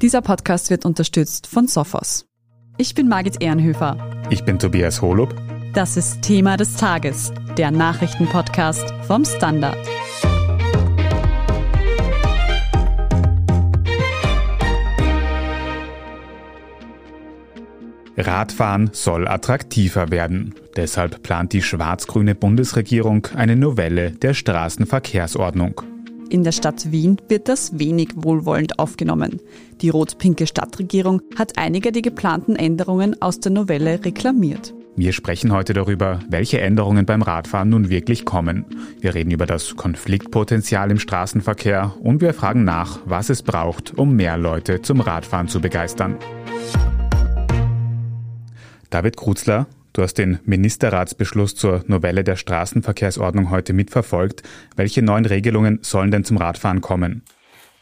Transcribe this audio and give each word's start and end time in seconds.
Dieser 0.00 0.22
Podcast 0.22 0.70
wird 0.70 0.84
unterstützt 0.84 1.48
von 1.48 1.66
Sophos. 1.66 2.24
Ich 2.76 2.94
bin 2.94 3.08
Margit 3.08 3.42
Ehrenhöfer. 3.42 3.96
Ich 4.30 4.44
bin 4.44 4.60
Tobias 4.60 5.02
Holub. 5.02 5.34
Das 5.74 5.96
ist 5.96 6.22
Thema 6.22 6.56
des 6.56 6.76
Tages, 6.76 7.32
der 7.56 7.72
Nachrichtenpodcast 7.72 8.94
vom 9.08 9.24
Standard. 9.24 9.76
Radfahren 18.16 18.90
soll 18.92 19.26
attraktiver 19.26 20.12
werden. 20.12 20.54
Deshalb 20.76 21.24
plant 21.24 21.52
die 21.52 21.62
schwarz-grüne 21.62 22.36
Bundesregierung 22.36 23.26
eine 23.34 23.56
Novelle 23.56 24.12
der 24.12 24.34
Straßenverkehrsordnung. 24.34 25.82
In 26.30 26.44
der 26.44 26.52
Stadt 26.52 26.92
Wien 26.92 27.16
wird 27.28 27.48
das 27.48 27.78
wenig 27.78 28.10
wohlwollend 28.16 28.78
aufgenommen. 28.78 29.40
Die 29.80 29.88
rot-pinke 29.88 30.46
Stadtregierung 30.46 31.22
hat 31.38 31.56
einige 31.56 31.90
der 31.90 32.02
geplanten 32.02 32.54
Änderungen 32.54 33.20
aus 33.22 33.40
der 33.40 33.50
Novelle 33.50 34.04
reklamiert. 34.04 34.74
Wir 34.94 35.12
sprechen 35.12 35.52
heute 35.52 35.72
darüber, 35.72 36.18
welche 36.28 36.60
Änderungen 36.60 37.06
beim 37.06 37.22
Radfahren 37.22 37.70
nun 37.70 37.88
wirklich 37.88 38.26
kommen. 38.26 38.66
Wir 39.00 39.14
reden 39.14 39.30
über 39.30 39.46
das 39.46 39.76
Konfliktpotenzial 39.76 40.90
im 40.90 40.98
Straßenverkehr 40.98 41.94
und 42.00 42.20
wir 42.20 42.34
fragen 42.34 42.64
nach, 42.64 42.98
was 43.06 43.30
es 43.30 43.42
braucht, 43.42 43.96
um 43.96 44.14
mehr 44.14 44.36
Leute 44.36 44.82
zum 44.82 45.00
Radfahren 45.00 45.48
zu 45.48 45.60
begeistern. 45.60 46.16
David 48.90 49.16
Kruzler, 49.16 49.66
du 49.92 50.02
hast 50.02 50.14
den 50.14 50.38
Ministerratsbeschluss 50.44 51.54
zur 51.54 51.84
Novelle 51.86 52.24
der 52.24 52.36
Straßenverkehrsordnung 52.36 53.50
heute 53.50 53.72
mitverfolgt. 53.72 54.42
Welche 54.76 55.02
neuen 55.02 55.26
Regelungen 55.26 55.78
sollen 55.82 56.10
denn 56.10 56.24
zum 56.24 56.36
Radfahren 56.36 56.80
kommen? 56.80 57.22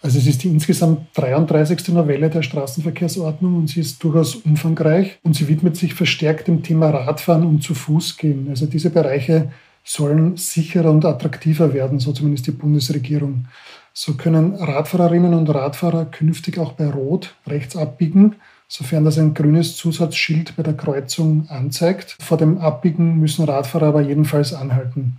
Also 0.03 0.19
es 0.19 0.27
ist 0.27 0.45
die 0.45 0.49
insgesamt 0.49 1.09
33. 1.15 1.89
Novelle 1.89 2.31
der 2.31 2.43
Straßenverkehrsordnung 2.43 3.57
und 3.57 3.69
sie 3.69 3.81
ist 3.81 4.03
durchaus 4.05 4.37
umfangreich 4.37 5.19
und 5.23 5.35
sie 5.35 5.49
widmet 5.49 5.77
sich 5.77 5.95
verstärkt 5.95 6.49
dem 6.49 6.63
Thema 6.63 6.91
Radfahren 6.91 7.47
und 7.47 7.63
zu 7.63 7.75
Fuß 7.75 8.17
gehen. 8.17 8.47
Also 8.49 8.67
diese 8.67 8.91
Bereiche 8.91 9.51
sollen 9.83 10.37
sicherer 10.37 10.91
und 10.91 11.05
attraktiver 11.05 11.73
werden, 11.73 11.99
so 11.99 12.13
zumindest 12.13 12.47
die 12.47 12.53
Bundesregierung. 12.53 13.47
So 13.93 14.15
können 14.15 14.55
Radfahrerinnen 14.55 15.33
und 15.33 15.49
Radfahrer 15.49 16.05
künftig 16.05 16.59
auch 16.59 16.73
bei 16.73 16.89
Rot 16.89 17.35
rechts 17.47 17.77
abbiegen 17.77 18.37
sofern 18.69 19.05
das 19.05 19.19
ein 19.19 19.35
grünes 19.35 19.77
Zusatzschild 19.77 20.57
bei 20.57 20.63
der 20.63 20.75
Kreuzung 20.75 21.49
anzeigt. 21.49 22.17
Vor 22.21 22.39
dem 22.39 22.59
Abbiegen 22.59 23.19
müssen 23.19 23.45
Radfahrer 23.45 23.87
aber 23.87 24.03
jedenfalls 24.03 24.53
anhalten. 24.53 25.19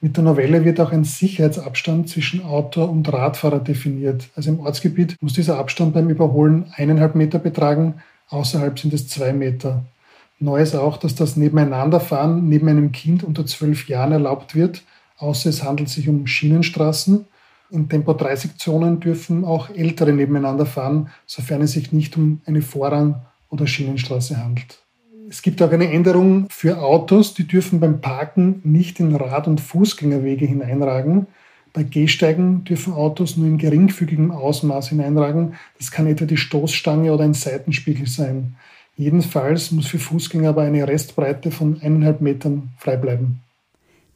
Mit 0.00 0.16
der 0.16 0.22
Novelle 0.22 0.64
wird 0.64 0.78
auch 0.78 0.92
ein 0.92 1.02
Sicherheitsabstand 1.02 2.08
zwischen 2.08 2.44
Auto 2.44 2.84
und 2.84 3.12
Radfahrer 3.12 3.58
definiert. 3.58 4.28
Also 4.36 4.50
im 4.50 4.60
Ortsgebiet 4.60 5.16
muss 5.20 5.32
dieser 5.32 5.58
Abstand 5.58 5.92
beim 5.92 6.08
Überholen 6.08 6.72
eineinhalb 6.76 7.16
Meter 7.16 7.40
betragen, 7.40 7.94
außerhalb 8.28 8.78
sind 8.78 8.94
es 8.94 9.08
zwei 9.08 9.32
Meter. 9.32 9.84
Neu 10.38 10.60
ist 10.60 10.76
auch, 10.76 10.98
dass 10.98 11.16
das 11.16 11.36
Nebeneinanderfahren 11.36 12.48
neben 12.48 12.68
einem 12.68 12.92
Kind 12.92 13.24
unter 13.24 13.44
zwölf 13.44 13.88
Jahren 13.88 14.12
erlaubt 14.12 14.54
wird, 14.54 14.82
außer 15.16 15.50
es 15.50 15.64
handelt 15.64 15.88
sich 15.88 16.08
um 16.08 16.28
Schienenstraßen. 16.28 17.24
In 17.70 17.88
Tempo-30-Zonen 17.88 19.00
dürfen 19.00 19.44
auch 19.44 19.68
Ältere 19.70 20.12
nebeneinander 20.12 20.64
fahren, 20.64 21.10
sofern 21.26 21.62
es 21.62 21.72
sich 21.72 21.92
nicht 21.92 22.16
um 22.16 22.40
eine 22.46 22.62
Vorrang- 22.62 23.22
oder 23.50 23.66
Schienenstraße 23.66 24.42
handelt. 24.42 24.78
Es 25.28 25.42
gibt 25.42 25.60
auch 25.60 25.70
eine 25.70 25.90
Änderung 25.92 26.46
für 26.48 26.78
Autos, 26.78 27.34
die 27.34 27.46
dürfen 27.46 27.80
beim 27.80 28.00
Parken 28.00 28.60
nicht 28.64 28.98
in 29.00 29.14
Rad- 29.14 29.46
und 29.46 29.60
Fußgängerwege 29.60 30.46
hineinragen. 30.46 31.26
Bei 31.74 31.82
Gehsteigen 31.82 32.64
dürfen 32.64 32.94
Autos 32.94 33.36
nur 33.36 33.46
in 33.46 33.58
geringfügigem 33.58 34.30
Ausmaß 34.30 34.88
hineinragen. 34.88 35.54
Das 35.76 35.90
kann 35.90 36.06
etwa 36.06 36.24
die 36.24 36.38
Stoßstange 36.38 37.12
oder 37.12 37.24
ein 37.24 37.34
Seitenspiegel 37.34 38.06
sein. 38.06 38.56
Jedenfalls 38.96 39.70
muss 39.70 39.86
für 39.86 39.98
Fußgänger 39.98 40.48
aber 40.48 40.62
eine 40.62 40.88
Restbreite 40.88 41.50
von 41.50 41.80
eineinhalb 41.82 42.22
Metern 42.22 42.70
frei 42.78 42.96
bleiben. 42.96 43.42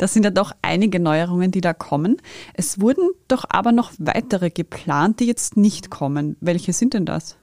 Das 0.02 0.12
sind 0.12 0.24
ja 0.24 0.32
doch 0.32 0.50
einige 0.62 0.98
Neuerungen, 0.98 1.52
die 1.52 1.60
da 1.60 1.72
kommen. 1.72 2.16
Es 2.54 2.80
wurden 2.80 3.10
doch 3.28 3.44
aber 3.48 3.70
noch 3.70 3.92
weitere 3.98 4.50
geplant, 4.50 5.20
die 5.20 5.26
jetzt 5.26 5.56
nicht 5.56 5.90
kommen. 5.90 6.34
Welche 6.40 6.72
sind 6.72 6.94
denn 6.94 7.06
das? 7.06 7.36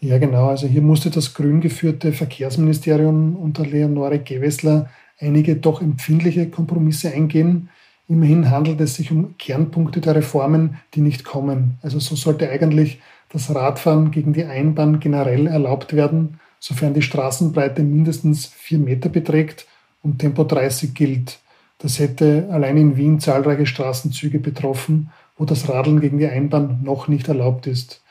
Ja, 0.00 0.16
genau. 0.16 0.46
Also 0.46 0.66
hier 0.66 0.80
musste 0.80 1.10
das 1.10 1.34
grün 1.34 1.60
geführte 1.60 2.14
Verkehrsministerium 2.14 3.36
unter 3.36 3.66
Leonore 3.66 4.20
Gewessler 4.20 4.88
einige 5.18 5.56
doch 5.56 5.82
empfindliche 5.82 6.48
Kompromisse 6.48 7.12
eingehen. 7.12 7.68
Immerhin 8.08 8.50
handelt 8.50 8.80
es 8.80 8.94
sich 8.94 9.10
um 9.10 9.36
Kernpunkte 9.36 10.00
der 10.00 10.14
Reformen, 10.14 10.78
die 10.94 11.02
nicht 11.02 11.24
kommen. 11.24 11.76
Also 11.82 11.98
so 11.98 12.16
sollte 12.16 12.48
eigentlich 12.48 13.02
das 13.28 13.54
Radfahren 13.54 14.12
gegen 14.12 14.32
die 14.32 14.46
Einbahn 14.46 14.98
generell 14.98 15.46
erlaubt 15.46 15.92
werden, 15.92 16.40
sofern 16.58 16.94
die 16.94 17.02
Straßenbreite 17.02 17.82
mindestens 17.82 18.46
vier 18.46 18.78
Meter 18.78 19.10
beträgt 19.10 19.66
und 20.02 20.20
Tempo 20.20 20.44
30 20.44 20.94
gilt. 20.94 21.38
Das 21.78 21.98
hätte 21.98 22.48
allein 22.50 22.76
in 22.76 22.96
Wien 22.96 23.20
zahlreiche 23.20 23.66
Straßenzüge 23.66 24.40
betroffen, 24.40 25.10
wo 25.36 25.44
das 25.44 25.68
Radeln 25.68 26.00
gegen 26.00 26.18
die 26.18 26.26
Einbahn 26.26 26.80
noch 26.82 27.08
nicht 27.08 27.28
erlaubt 27.28 27.66
ist. 27.66 28.02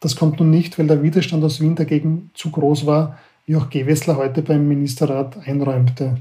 Das 0.00 0.16
kommt 0.16 0.40
nun 0.40 0.50
nicht, 0.50 0.78
weil 0.78 0.88
der 0.88 1.02
Widerstand 1.02 1.44
aus 1.44 1.60
Wien 1.60 1.76
dagegen 1.76 2.30
zu 2.34 2.50
groß 2.50 2.86
war, 2.86 3.18
wie 3.46 3.56
auch 3.56 3.70
Gewessler 3.70 4.16
heute 4.16 4.42
beim 4.42 4.66
Ministerrat 4.68 5.38
einräumte. 5.46 6.16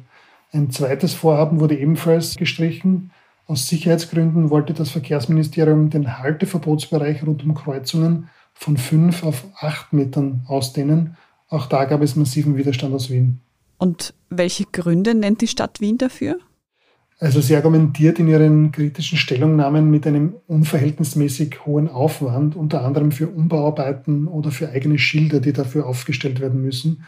Ein 0.51 0.69
zweites 0.69 1.13
Vorhaben 1.15 1.59
wurde 1.59 1.77
ebenfalls 1.77 2.35
gestrichen. 2.35 3.11
Aus 3.47 3.67
Sicherheitsgründen 3.67 4.51
wollte 4.51 4.73
das 4.73 4.91
Verkehrsministerium 4.91 5.89
den 5.89 6.19
Halteverbotsbereich 6.19 7.25
rund 7.25 7.43
um 7.43 7.55
Kreuzungen 7.55 8.29
von 8.53 8.77
fünf 8.77 9.23
auf 9.23 9.45
acht 9.59 9.93
Metern 9.93 10.45
ausdehnen. 10.47 11.17
Auch 11.49 11.65
da 11.65 11.85
gab 11.85 12.01
es 12.01 12.15
massiven 12.15 12.55
Widerstand 12.55 12.93
aus 12.93 13.09
Wien. 13.09 13.41
Und 13.79 14.13
welche 14.29 14.65
Gründe 14.65 15.15
nennt 15.15 15.41
die 15.41 15.47
Stadt 15.47 15.81
Wien 15.81 15.97
dafür? 15.97 16.37
Also 17.19 17.41
sie 17.41 17.55
argumentiert 17.55 18.19
in 18.19 18.27
ihren 18.27 18.71
kritischen 18.71 19.17
Stellungnahmen 19.17 19.89
mit 19.89 20.05
einem 20.05 20.35
unverhältnismäßig 20.47 21.65
hohen 21.65 21.87
Aufwand, 21.87 22.55
unter 22.55 22.83
anderem 22.83 23.11
für 23.11 23.27
Umbauarbeiten 23.27 24.27
oder 24.27 24.51
für 24.51 24.69
eigene 24.69 24.97
Schilder, 24.97 25.39
die 25.39 25.53
dafür 25.53 25.85
aufgestellt 25.85 26.39
werden 26.39 26.61
müssen. 26.61 27.05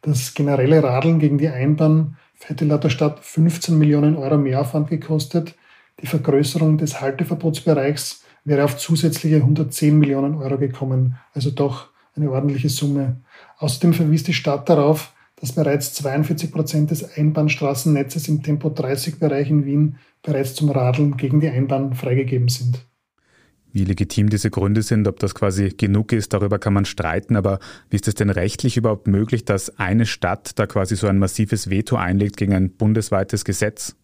Das 0.00 0.34
generelle 0.34 0.82
Radeln 0.82 1.18
gegen 1.18 1.38
die 1.38 1.48
Einbahn 1.48 2.16
hätte 2.44 2.64
laut 2.64 2.84
der 2.84 2.90
Stadt 2.90 3.20
15 3.20 3.76
Millionen 3.76 4.16
Euro 4.16 4.38
Mehraufwand 4.38 4.88
gekostet. 4.88 5.54
Die 6.00 6.06
Vergrößerung 6.06 6.78
des 6.78 7.00
Halteverbotsbereichs 7.00 8.22
wäre 8.44 8.64
auf 8.64 8.78
zusätzliche 8.78 9.36
110 9.36 9.98
Millionen 9.98 10.36
Euro 10.36 10.56
gekommen, 10.56 11.16
also 11.34 11.50
doch 11.50 11.88
eine 12.14 12.30
ordentliche 12.30 12.68
Summe. 12.68 13.20
Außerdem 13.58 13.92
verwies 13.92 14.22
die 14.22 14.34
Stadt 14.34 14.68
darauf, 14.68 15.12
dass 15.40 15.52
bereits 15.52 15.94
42 15.94 16.50
Prozent 16.50 16.90
des 16.90 17.16
Einbahnstraßennetzes 17.16 18.28
im 18.28 18.42
Tempo-30-Bereich 18.42 19.50
in 19.50 19.64
Wien 19.64 19.96
bereits 20.22 20.54
zum 20.54 20.70
Radeln 20.70 21.16
gegen 21.16 21.40
die 21.40 21.48
Einbahn 21.48 21.94
freigegeben 21.94 22.48
sind. 22.48 22.84
Wie 23.72 23.84
legitim 23.84 24.30
diese 24.30 24.50
Gründe 24.50 24.82
sind, 24.82 25.06
ob 25.06 25.20
das 25.20 25.34
quasi 25.34 25.68
genug 25.68 26.12
ist, 26.12 26.32
darüber 26.32 26.58
kann 26.58 26.72
man 26.72 26.84
streiten. 26.84 27.36
Aber 27.36 27.58
wie 27.90 27.96
ist 27.96 28.08
es 28.08 28.14
denn 28.14 28.30
rechtlich 28.30 28.76
überhaupt 28.76 29.06
möglich, 29.06 29.44
dass 29.44 29.78
eine 29.78 30.06
Stadt 30.06 30.58
da 30.58 30.66
quasi 30.66 30.96
so 30.96 31.06
ein 31.06 31.18
massives 31.18 31.68
Veto 31.68 31.96
einlegt 31.96 32.36
gegen 32.36 32.54
ein 32.54 32.70
bundesweites 32.70 33.44
Gesetz? 33.44 33.94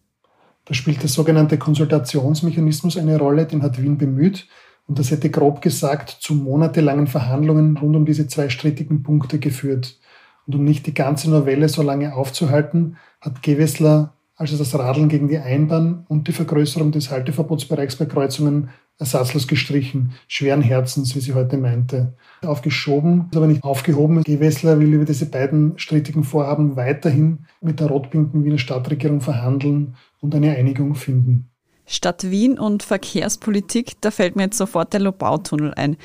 Da 0.65 0.73
spielt 0.73 1.01
der 1.01 1.09
sogenannte 1.09 1.57
Konsultationsmechanismus 1.57 2.97
eine 2.97 3.17
Rolle, 3.17 3.45
den 3.45 3.63
hat 3.63 3.81
Wien 3.81 3.97
bemüht. 3.97 4.47
Und 4.87 4.99
das 4.99 5.09
hätte 5.09 5.31
grob 5.31 5.61
gesagt 5.61 6.09
zu 6.09 6.35
monatelangen 6.35 7.07
Verhandlungen 7.07 7.75
rund 7.77 7.95
um 7.95 8.05
diese 8.05 8.27
zwei 8.27 8.49
strittigen 8.49 9.01
Punkte 9.01 9.39
geführt. 9.39 9.99
Und 10.47 10.55
um 10.55 10.63
nicht 10.63 10.85
die 10.87 10.93
ganze 10.93 11.29
Novelle 11.29 11.69
so 11.69 11.81
lange 11.81 12.15
aufzuhalten, 12.15 12.97
hat 13.21 13.41
Gewessler 13.41 14.15
also 14.37 14.57
das 14.57 14.77
Radeln 14.77 15.07
gegen 15.07 15.29
die 15.29 15.37
Einbahn 15.37 16.05
und 16.09 16.27
die 16.27 16.33
Vergrößerung 16.33 16.91
des 16.91 17.09
Halteverbotsbereichs 17.09 17.95
bei 17.95 18.05
Kreuzungen 18.05 18.69
ersatzlos 18.97 19.47
gestrichen, 19.47 20.13
schweren 20.27 20.61
Herzens, 20.61 21.15
wie 21.15 21.19
sie 21.19 21.33
heute 21.33 21.57
meinte. 21.57 22.15
Aufgeschoben, 22.41 23.29
aber 23.35 23.47
nicht 23.47 23.63
aufgehoben. 23.63 24.23
Gewessler 24.23 24.79
will 24.79 24.93
über 24.93 25.05
diese 25.05 25.25
beiden 25.25 25.77
strittigen 25.77 26.23
Vorhaben 26.23 26.75
weiterhin 26.75 27.45
mit 27.61 27.79
der 27.79 27.87
rot-pinken 27.87 28.43
Wiener 28.43 28.57
Stadtregierung 28.57 29.21
verhandeln 29.21 29.95
und 30.21 30.33
eine 30.35 30.55
Einigung 30.55 30.95
finden. 30.95 31.49
Stadt 31.85 32.29
Wien 32.29 32.57
und 32.57 32.83
Verkehrspolitik, 32.83 34.01
da 34.01 34.11
fällt 34.11 34.35
mir 34.35 34.43
jetzt 34.43 34.57
sofort 34.57 34.93
der 34.93 35.01
Lobautunnel 35.01 35.73
ein. 35.75 35.97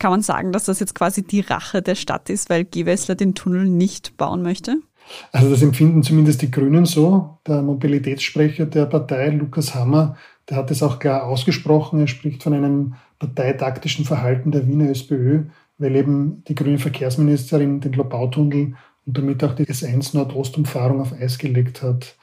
Kann 0.00 0.12
man 0.12 0.22
sagen, 0.22 0.50
dass 0.50 0.64
das 0.64 0.80
jetzt 0.80 0.94
quasi 0.94 1.22
die 1.22 1.40
Rache 1.40 1.82
der 1.82 1.94
Stadt 1.94 2.30
ist, 2.30 2.48
weil 2.48 2.64
Gewessler 2.64 3.16
den 3.16 3.34
Tunnel 3.34 3.66
nicht 3.66 4.16
bauen 4.16 4.40
möchte? 4.40 4.78
Also 5.30 5.50
das 5.50 5.60
empfinden 5.60 6.02
zumindest 6.02 6.40
die 6.40 6.50
Grünen 6.50 6.86
so. 6.86 7.38
Der 7.46 7.60
Mobilitätssprecher 7.60 8.64
der 8.64 8.86
Partei, 8.86 9.28
Lukas 9.28 9.74
Hammer, 9.74 10.16
der 10.48 10.56
hat 10.56 10.70
es 10.70 10.82
auch 10.82 11.00
klar 11.00 11.24
ausgesprochen. 11.24 12.00
Er 12.00 12.06
spricht 12.06 12.42
von 12.42 12.54
einem 12.54 12.94
parteitaktischen 13.18 14.06
Verhalten 14.06 14.52
der 14.52 14.66
Wiener 14.66 14.88
SPÖ, 14.88 15.44
weil 15.76 15.94
eben 15.94 16.44
die 16.48 16.54
grüne 16.54 16.78
Verkehrsministerin 16.78 17.82
den 17.82 17.92
Lobautunnel 17.92 18.76
und 19.04 19.18
damit 19.18 19.44
auch 19.44 19.54
die 19.54 19.66
S1 19.66 20.16
Nordostumfahrung 20.16 21.02
auf 21.02 21.12
Eis 21.12 21.36
gelegt 21.36 21.82
hat. 21.82 22.16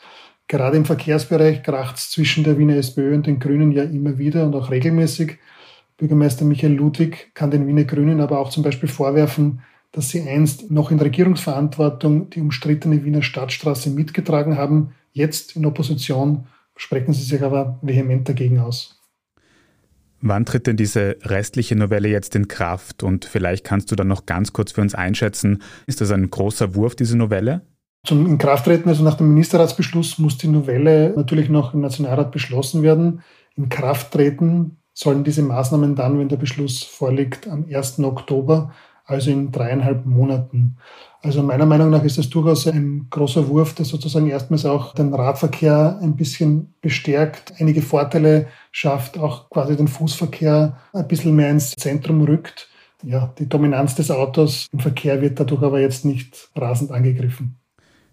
Gerade 0.47 0.77
im 0.77 0.85
Verkehrsbereich 0.85 1.61
kracht 1.61 1.97
es 1.97 2.09
zwischen 2.09 2.43
der 2.43 2.57
Wiener 2.57 2.77
SPÖ 2.77 3.13
und 3.13 3.27
den 3.27 3.37
Grünen 3.37 3.71
ja 3.71 3.83
immer 3.83 4.17
wieder 4.17 4.47
und 4.47 4.55
auch 4.55 4.71
regelmäßig. 4.71 5.37
Bürgermeister 5.97 6.45
Michael 6.45 6.73
Ludwig 6.73 7.31
kann 7.33 7.51
den 7.51 7.67
Wiener 7.67 7.83
Grünen 7.83 8.21
aber 8.21 8.39
auch 8.39 8.49
zum 8.49 8.63
Beispiel 8.63 8.89
vorwerfen, 8.89 9.61
dass 9.91 10.09
sie 10.09 10.21
einst 10.21 10.69
noch 10.69 10.91
in 10.91 10.99
Regierungsverantwortung 10.99 12.29
die 12.29 12.41
umstrittene 12.41 13.03
Wiener 13.03 13.23
Stadtstraße 13.23 13.89
mitgetragen 13.89 14.57
haben. 14.57 14.91
Jetzt 15.11 15.55
in 15.55 15.65
Opposition 15.65 16.45
sprechen 16.75 17.13
sie 17.13 17.23
sich 17.23 17.41
aber 17.41 17.79
vehement 17.81 18.29
dagegen 18.29 18.59
aus. 18.59 19.01
Wann 20.21 20.45
tritt 20.45 20.67
denn 20.67 20.77
diese 20.77 21.17
restliche 21.23 21.75
Novelle 21.75 22.09
jetzt 22.09 22.35
in 22.35 22.47
Kraft? 22.47 23.03
Und 23.03 23.25
vielleicht 23.25 23.63
kannst 23.63 23.91
du 23.91 23.95
dann 23.95 24.07
noch 24.07 24.25
ganz 24.25 24.53
kurz 24.53 24.71
für 24.71 24.81
uns 24.81 24.95
einschätzen, 24.95 25.63
ist 25.85 26.01
das 26.01 26.11
ein 26.11 26.29
großer 26.29 26.75
Wurf, 26.75 26.95
diese 26.95 27.17
Novelle? 27.17 27.61
Zum 28.05 28.25
Inkrafttreten, 28.25 28.87
also 28.87 29.03
nach 29.03 29.15
dem 29.15 29.33
Ministerratsbeschluss, 29.33 30.17
muss 30.17 30.37
die 30.37 30.47
Novelle 30.47 31.13
natürlich 31.15 31.49
noch 31.49 31.73
im 31.73 31.81
Nationalrat 31.81 32.31
beschlossen 32.31 32.81
werden. 32.81 33.21
In 33.55 33.69
Kraft 33.69 34.11
treten 34.11 34.76
sollen 34.97 35.23
diese 35.23 35.43
Maßnahmen 35.43 35.95
dann, 35.95 36.17
wenn 36.17 36.27
der 36.27 36.37
Beschluss 36.37 36.81
vorliegt, 36.81 37.47
am 37.47 37.65
1. 37.71 37.99
Oktober, 37.99 38.71
also 39.05 39.29
in 39.29 39.51
dreieinhalb 39.51 40.07
Monaten. 40.07 40.77
Also 41.21 41.43
meiner 41.43 41.67
Meinung 41.67 41.91
nach 41.91 42.03
ist 42.03 42.17
das 42.17 42.31
durchaus 42.31 42.65
ein 42.65 43.05
großer 43.11 43.47
Wurf, 43.47 43.75
der 43.75 43.85
sozusagen 43.85 44.27
erstmals 44.27 44.65
auch 44.65 44.95
den 44.95 45.13
Radverkehr 45.13 45.99
ein 46.01 46.15
bisschen 46.15 46.73
bestärkt, 46.81 47.53
einige 47.59 47.83
Vorteile 47.83 48.47
schafft, 48.71 49.19
auch 49.19 49.51
quasi 49.51 49.77
den 49.77 49.87
Fußverkehr 49.87 50.77
ein 50.93 51.07
bisschen 51.07 51.35
mehr 51.35 51.51
ins 51.51 51.75
Zentrum 51.75 52.23
rückt. 52.23 52.67
Ja, 53.03 53.31
die 53.37 53.47
Dominanz 53.47 53.93
des 53.93 54.09
Autos 54.09 54.65
im 54.71 54.79
Verkehr 54.79 55.21
wird 55.21 55.39
dadurch 55.39 55.61
aber 55.61 55.79
jetzt 55.79 56.05
nicht 56.05 56.49
rasend 56.55 56.89
angegriffen. 56.89 57.59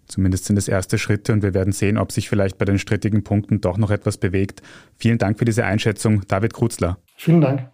Zumindest 0.07 0.45
sind 0.45 0.57
es 0.57 0.67
erste 0.67 0.97
Schritte 0.97 1.33
und 1.33 1.43
wir 1.43 1.53
werden 1.53 1.73
sehen, 1.73 1.97
ob 1.97 2.11
sich 2.11 2.29
vielleicht 2.29 2.57
bei 2.57 2.65
den 2.65 2.79
strittigen 2.79 3.23
Punkten 3.23 3.61
doch 3.61 3.77
noch 3.77 3.91
etwas 3.91 4.17
bewegt. 4.17 4.61
Vielen 4.97 5.17
Dank 5.17 5.39
für 5.39 5.45
diese 5.45 5.65
Einschätzung, 5.65 6.21
David 6.27 6.53
Krutzler. 6.53 6.97
Vielen 7.17 7.41
Dank. 7.41 7.69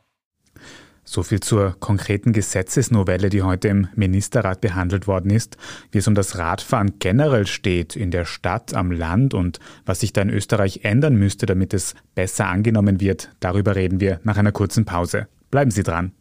So 1.04 1.24
viel 1.24 1.39
zur 1.39 1.75
konkreten 1.80 2.31
Gesetzesnovelle, 2.31 3.30
die 3.30 3.42
heute 3.42 3.68
im 3.68 3.88
Ministerrat 3.95 4.62
behandelt 4.62 5.07
worden 5.07 5.31
ist, 5.31 5.57
wie 5.92 5.98
es 5.98 6.07
um 6.07 6.16
das 6.16 6.38
Radfahren 6.38 7.00
generell 7.00 7.48
steht 7.48 7.95
in 7.95 8.12
der 8.12 8.24
Stadt, 8.24 8.74
am 8.74 8.92
Land 8.92 9.33
und 9.33 9.60
was 9.86 10.00
sich 10.01 10.13
da 10.13 10.22
in 10.22 10.30
Österreich 10.30 10.81
ändern 10.83 11.16
müsste, 11.16 11.48
damit 11.48 11.74
es 11.74 11.95
besser 12.16 12.48
angenommen 12.48 13.01
wird. 13.01 13.31
Darüber 13.39 13.75
reden 13.75 14.00
wir 14.00 14.22
nach 14.24 14.38
einer 14.38 14.51
kurzen 14.51 14.86
Pause. 14.86 15.28
Bleiben 15.50 15.72
Sie 15.72 15.83
dran. 15.83 16.13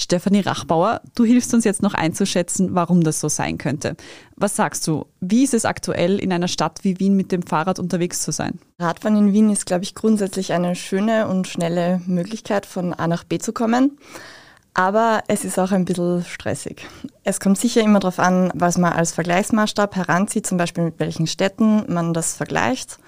Stefanie 0.00 0.40
Rachbauer, 0.40 1.00
du 1.16 1.24
hilfst 1.24 1.52
uns 1.52 1.64
jetzt 1.64 1.82
noch 1.82 1.92
einzuschätzen, 1.92 2.68
warum 2.72 3.02
das 3.02 3.18
so 3.18 3.28
sein 3.28 3.58
könnte. 3.58 3.96
Was 4.36 4.54
sagst 4.54 4.86
du? 4.86 5.06
Wie 5.20 5.42
ist 5.42 5.54
es 5.54 5.64
aktuell 5.64 6.20
in 6.20 6.32
einer 6.32 6.46
Stadt 6.46 6.78
wie 6.82 7.00
Wien 7.00 7.16
mit 7.16 7.32
dem 7.32 7.42
Fahrrad 7.42 7.80
unterwegs 7.80 8.22
zu 8.22 8.30
sein? 8.30 8.60
Radfahren 8.78 9.16
in 9.16 9.32
Wien 9.32 9.50
ist, 9.50 9.66
glaube 9.66 9.82
ich, 9.82 9.96
grundsätzlich 9.96 10.52
eine 10.52 10.76
schöne 10.76 11.26
und 11.26 11.48
schnelle 11.48 12.00
Möglichkeit, 12.06 12.64
von 12.64 12.94
A 12.94 13.08
nach 13.08 13.24
B 13.24 13.38
zu 13.38 13.52
kommen. 13.52 13.98
Aber 14.72 15.24
es 15.26 15.44
ist 15.44 15.58
auch 15.58 15.72
ein 15.72 15.84
bisschen 15.84 16.24
stressig. 16.24 16.86
Es 17.24 17.40
kommt 17.40 17.58
sicher 17.58 17.80
immer 17.80 17.98
darauf 17.98 18.20
an, 18.20 18.52
was 18.54 18.78
man 18.78 18.92
als 18.92 19.10
Vergleichsmaßstab 19.10 19.96
heranzieht, 19.96 20.46
zum 20.46 20.58
Beispiel 20.58 20.84
mit 20.84 21.00
welchen 21.00 21.26
Städten 21.26 21.92
man 21.92 22.14
das 22.14 22.36
vergleicht. 22.36 23.00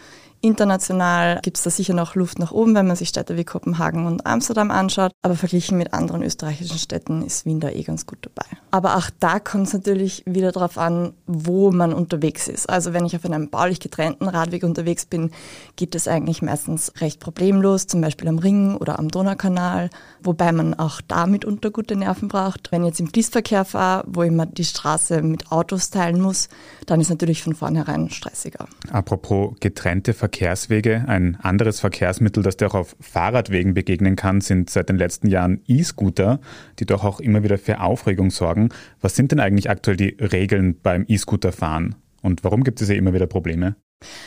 International 0.42 1.40
gibt 1.42 1.58
es 1.58 1.64
da 1.64 1.70
sicher 1.70 1.92
noch 1.92 2.14
Luft 2.14 2.38
nach 2.38 2.50
oben, 2.50 2.74
wenn 2.74 2.86
man 2.86 2.96
sich 2.96 3.10
Städte 3.10 3.36
wie 3.36 3.44
Kopenhagen 3.44 4.06
und 4.06 4.26
Amsterdam 4.26 4.70
anschaut. 4.70 5.12
Aber 5.20 5.34
verglichen 5.34 5.76
mit 5.76 5.92
anderen 5.92 6.22
österreichischen 6.22 6.78
Städten 6.78 7.22
ist 7.22 7.44
Wien 7.44 7.60
da 7.60 7.68
eh 7.68 7.82
ganz 7.82 8.06
gut 8.06 8.18
dabei. 8.22 8.46
Aber 8.70 8.96
auch 8.96 9.10
da 9.18 9.38
kommt 9.38 9.66
es 9.66 9.74
natürlich 9.74 10.22
wieder 10.24 10.50
darauf 10.50 10.78
an, 10.78 11.12
wo 11.26 11.70
man 11.72 11.92
unterwegs 11.92 12.48
ist. 12.48 12.70
Also 12.70 12.94
wenn 12.94 13.04
ich 13.04 13.14
auf 13.14 13.24
einem 13.26 13.50
baulich 13.50 13.80
getrennten 13.80 14.28
Radweg 14.28 14.62
unterwegs 14.62 15.04
bin, 15.04 15.30
geht 15.76 15.94
es 15.94 16.08
eigentlich 16.08 16.40
meistens 16.40 16.92
recht 17.00 17.20
problemlos, 17.20 17.86
zum 17.86 18.00
Beispiel 18.00 18.28
am 18.28 18.38
Ring 18.38 18.76
oder 18.76 18.98
am 18.98 19.08
Donaukanal, 19.08 19.90
wobei 20.22 20.52
man 20.52 20.72
auch 20.72 21.02
da 21.06 21.26
mitunter 21.26 21.70
gute 21.70 21.96
Nerven 21.96 22.28
braucht. 22.28 22.72
Wenn 22.72 22.82
ich 22.82 22.88
jetzt 22.88 23.00
im 23.00 23.08
Fließverkehr 23.08 23.66
fahre, 23.66 24.04
wo 24.06 24.22
ich 24.22 24.30
mir 24.30 24.46
die 24.46 24.64
Straße 24.64 25.20
mit 25.20 25.52
Autos 25.52 25.90
teilen 25.90 26.20
muss, 26.20 26.48
dann 26.86 27.00
ist 27.00 27.10
natürlich 27.10 27.42
von 27.42 27.54
vornherein 27.54 28.08
stressiger. 28.08 28.66
Apropos 28.90 29.54
getrennte 29.60 30.14
Verkehr 30.14 30.29
Verkehrswege. 30.30 31.04
Ein 31.08 31.36
anderes 31.42 31.80
Verkehrsmittel, 31.80 32.44
das 32.44 32.56
dir 32.56 32.68
auch 32.68 32.74
auf 32.74 32.96
Fahrradwegen 33.00 33.74
begegnen 33.74 34.14
kann, 34.14 34.40
sind 34.40 34.70
seit 34.70 34.88
den 34.88 34.96
letzten 34.96 35.28
Jahren 35.28 35.60
E-Scooter, 35.66 36.40
die 36.78 36.86
doch 36.86 37.02
auch 37.02 37.18
immer 37.18 37.42
wieder 37.42 37.58
für 37.58 37.80
Aufregung 37.80 38.30
sorgen. 38.30 38.68
Was 39.00 39.16
sind 39.16 39.32
denn 39.32 39.40
eigentlich 39.40 39.68
aktuell 39.68 39.96
die 39.96 40.16
Regeln 40.20 40.80
beim 40.80 41.04
E-Scooter-Fahren? 41.08 41.96
Und 42.22 42.44
warum 42.44 42.62
gibt 42.62 42.80
es 42.80 42.88
ja 42.88 42.94
immer 42.94 43.12
wieder 43.12 43.26
Probleme? 43.26 43.74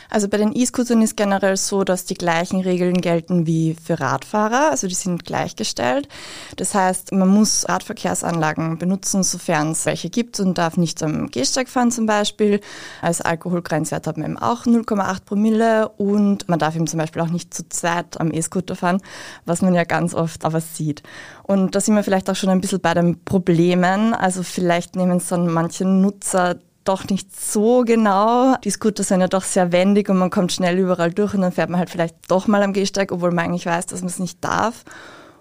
Also 0.09 0.27
bei 0.27 0.37
den 0.37 0.55
E-Scootern 0.55 1.01
ist 1.01 1.17
generell 1.17 1.57
so, 1.57 1.83
dass 1.83 2.05
die 2.05 2.13
gleichen 2.13 2.61
Regeln 2.61 3.01
gelten 3.01 3.47
wie 3.47 3.75
für 3.83 3.99
Radfahrer, 3.99 4.69
also 4.69 4.87
die 4.87 4.93
sind 4.93 5.25
gleichgestellt. 5.25 6.07
Das 6.55 6.75
heißt, 6.75 7.11
man 7.13 7.29
muss 7.29 7.67
Radverkehrsanlagen 7.67 8.77
benutzen, 8.77 9.23
sofern 9.23 9.71
es 9.71 9.87
welche 9.87 10.11
gibt 10.11 10.39
und 10.39 10.57
darf 10.57 10.77
nicht 10.77 11.01
am 11.01 11.31
Gehsteig 11.31 11.67
fahren 11.67 11.91
zum 11.91 12.05
Beispiel. 12.05 12.61
Als 13.01 13.21
Alkoholgrenzwert 13.21 14.05
hat 14.05 14.17
man 14.17 14.31
eben 14.31 14.37
auch 14.37 14.65
0,8 14.65 15.25
Promille 15.25 15.89
und 15.89 16.47
man 16.47 16.59
darf 16.59 16.75
eben 16.75 16.87
zum 16.87 16.99
Beispiel 16.99 17.23
auch 17.23 17.29
nicht 17.29 17.53
zu 17.53 17.67
zweit 17.69 18.19
am 18.19 18.31
E-Scooter 18.31 18.75
fahren, 18.75 19.01
was 19.45 19.63
man 19.63 19.73
ja 19.73 19.83
ganz 19.83 20.13
oft 20.13 20.45
aber 20.45 20.61
sieht. 20.61 21.01
Und 21.41 21.73
da 21.73 21.81
sind 21.81 21.95
wir 21.95 22.03
vielleicht 22.03 22.29
auch 22.29 22.35
schon 22.35 22.49
ein 22.49 22.61
bisschen 22.61 22.79
bei 22.81 22.93
den 22.93 23.23
Problemen. 23.23 24.13
Also 24.13 24.43
vielleicht 24.43 24.95
nehmen 24.95 25.17
es 25.17 25.27
dann 25.27 25.47
manche 25.47 25.85
Nutzer 25.85 26.59
doch 26.83 27.07
nicht 27.09 27.39
so 27.39 27.83
genau. 27.85 28.55
Die 28.63 28.69
Scooter 28.69 29.03
sind 29.03 29.21
ja 29.21 29.27
doch 29.27 29.43
sehr 29.43 29.71
wendig 29.71 30.09
und 30.09 30.17
man 30.17 30.29
kommt 30.29 30.51
schnell 30.51 30.77
überall 30.77 31.11
durch 31.11 31.33
und 31.33 31.41
dann 31.41 31.51
fährt 31.51 31.69
man 31.69 31.79
halt 31.79 31.89
vielleicht 31.89 32.15
doch 32.29 32.47
mal 32.47 32.63
am 32.63 32.73
Gehsteig, 32.73 33.11
obwohl 33.11 33.31
man 33.31 33.45
eigentlich 33.45 33.65
weiß, 33.65 33.87
dass 33.87 34.01
man 34.01 34.09
es 34.09 34.19
nicht 34.19 34.43
darf. 34.43 34.83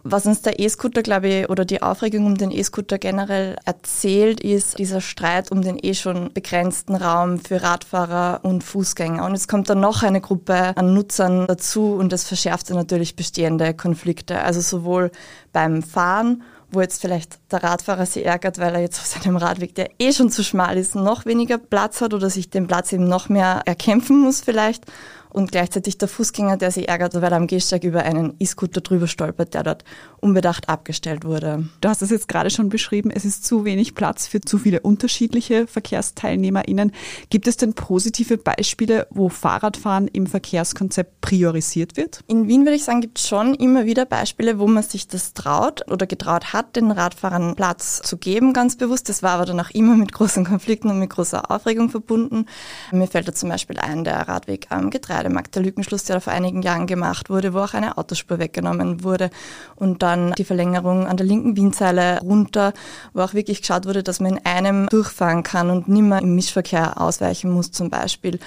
Was 0.05 0.27
uns 0.27 0.43
der 0.43 0.59
E-Scooter, 0.59 1.03
glaube 1.03 1.29
ich, 1.29 1.49
oder 1.49 1.65
die 1.65 1.81
Aufregung 1.81 2.27
um 2.27 2.37
den 2.37 2.51
E-Scooter 2.51 2.99
generell 2.99 3.57
erzählt, 3.65 4.41
ist 4.41 4.81
dieser 4.81 5.01
Streit 5.01 5.53
um 5.53 5.63
den 5.63 5.79
eh 5.81 5.95
schon 5.95 6.33
begrenzten 6.33 6.97
Raum 6.97 7.39
für 7.39 7.63
Radfahrer 7.63 8.41
und 8.43 8.65
Fußgänger. 8.65 9.25
Und 9.25 9.35
jetzt 9.35 9.47
kommt 9.47 9.71
dann 9.71 9.79
noch 9.79 10.03
eine 10.03 10.21
Gruppe 10.21 10.77
an 10.77 10.93
Nutzern 10.93 11.47
dazu 11.47 11.95
und 11.95 12.11
das 12.11 12.25
verschärft 12.25 12.69
natürlich 12.71 13.15
bestehende 13.15 13.75
Konflikte. 13.75 14.43
Also 14.43 14.61
sowohl 14.61 15.13
beim 15.53 15.85
Fahren 15.85 16.43
wo 16.73 16.81
jetzt 16.81 17.01
vielleicht 17.01 17.39
der 17.53 17.63
Radfahrer 17.63 18.07
sich 18.07 18.25
ärgert, 18.25 18.59
weil 18.59 18.75
er 18.75 18.81
jetzt 18.81 18.99
auf 18.99 19.07
seinem 19.07 19.37
Radweg, 19.37 19.75
der 19.75 19.91
eh 19.99 20.13
schon 20.13 20.31
zu 20.31 20.43
schmal 20.43 20.77
ist, 20.77 20.95
noch 20.95 21.27
weniger 21.27 21.59
Platz 21.59 22.01
hat 22.01 22.15
oder 22.15 22.31
sich 22.31 22.51
den 22.51 22.67
Platz 22.67 22.93
eben 22.93 23.09
noch 23.09 23.29
mehr 23.29 23.63
erkämpfen 23.67 24.21
muss 24.21 24.41
vielleicht 24.41 24.85
und 25.33 25.51
gleichzeitig 25.51 25.99
der 25.99 26.09
Fußgänger, 26.09 26.57
der 26.57 26.71
sich 26.71 26.89
ärgert, 26.89 27.15
weil 27.15 27.33
er 27.33 27.37
am 27.37 27.47
Gehsteig 27.47 27.85
über 27.85 28.03
einen 28.03 28.35
E-Scooter 28.39 28.81
drüber 28.81 29.07
stolpert, 29.07 29.55
der 29.55 29.63
dort 29.63 29.85
unbedacht 30.21 30.69
abgestellt 30.69 31.25
wurde. 31.25 31.69
Du 31.81 31.89
hast 31.89 32.03
es 32.03 32.11
jetzt 32.11 32.29
gerade 32.29 32.51
schon 32.51 32.69
beschrieben, 32.69 33.11
es 33.11 33.25
ist 33.25 33.45
zu 33.45 33.65
wenig 33.65 33.95
Platz 33.95 34.27
für 34.27 34.41
zu 34.41 34.59
viele 34.59 34.81
unterschiedliche 34.81 35.67
VerkehrsteilnehmerInnen. 35.67 36.93
Gibt 37.31 37.49
es 37.49 37.57
denn 37.57 37.75
positive 37.75 38.37
Beispiele, 38.37 39.07
wo 39.11 39.29
Fahrradfahren 39.29 40.09
im 40.09 40.27
Verkehrskonzept 40.27 41.21
priorisiert 41.21 41.97
wird? 41.97 42.21
In 42.27 42.49
Wien 42.49 42.65
würde 42.65 42.77
ich 42.77 42.85
sagen, 42.85 43.01
gibt 43.01 43.19
es 43.19 43.29
schon 43.29 43.55
immer 43.55 43.87
wieder 43.87 44.05
Beispiele, 44.05 44.59
wo 44.59 44.67
man 44.67 44.83
sich 44.83 45.09
das 45.09 45.33
traut 45.33 45.91
oder 45.91 46.07
getraut 46.07 46.53
hat, 46.53 46.77
den 46.77 46.91
Radfahrern 46.91 47.57
Platz 47.57 48.03
zu 48.03 48.17
geben, 48.17 48.53
ganz 48.53 48.77
bewusst. 48.77 49.09
Das 49.09 49.23
war 49.23 49.33
aber 49.33 49.47
dann 49.47 49.61
auch 49.61 49.71
immer 49.71 49.97
mit 49.97 50.13
großen 50.13 50.45
Konflikten 50.45 50.91
und 50.91 50.99
mit 50.99 51.11
großer 51.11 51.51
Aufregung 51.51 51.89
verbunden. 51.89 52.47
Mir 52.93 53.07
fällt 53.07 53.29
da 53.29 53.35
zum 53.35 53.49
Beispiel 53.49 53.79
ein, 53.79 54.05
der 54.05 54.29
Radweg 54.29 54.67
am 54.71 54.91
Getreide 54.91 55.22
Getreidemarkt, 55.23 55.55
der 55.55 55.63
Lückenschluss, 55.63 56.05
der 56.05 56.21
vor 56.21 56.33
einigen 56.33 56.63
Jahren 56.63 56.87
gemacht 56.87 57.31
wurde, 57.31 57.55
wo 57.55 57.61
auch 57.61 57.75
eine 57.75 57.97
Autospur 57.97 58.39
weggenommen 58.39 59.05
wurde 59.05 59.31
und 59.77 60.03
dann 60.03 60.33
die 60.33 60.45
Verlängerung 60.45 61.07
an 61.07 61.17
der 61.17 61.27
linken 61.27 61.57
Wienzeile 61.57 62.21
runter, 62.21 62.73
wo 63.13 63.23
auch 63.23 63.35
wirklich 63.35 63.61
geschaut 63.61 63.87
wurde, 63.87 64.03
dass 64.03 64.21
man 64.21 64.37
in 64.37 64.47
einem 64.47 64.89
durchfahren 64.89 65.43
kann 65.43 65.71
und 65.71 65.89
nimmer 65.89 66.21
im 66.21 66.35
Mischverkehr 66.35 67.01
ausweichen 67.01 67.53
muss 67.53 67.71
zum 67.71 67.89
Beispiel. 67.89 68.41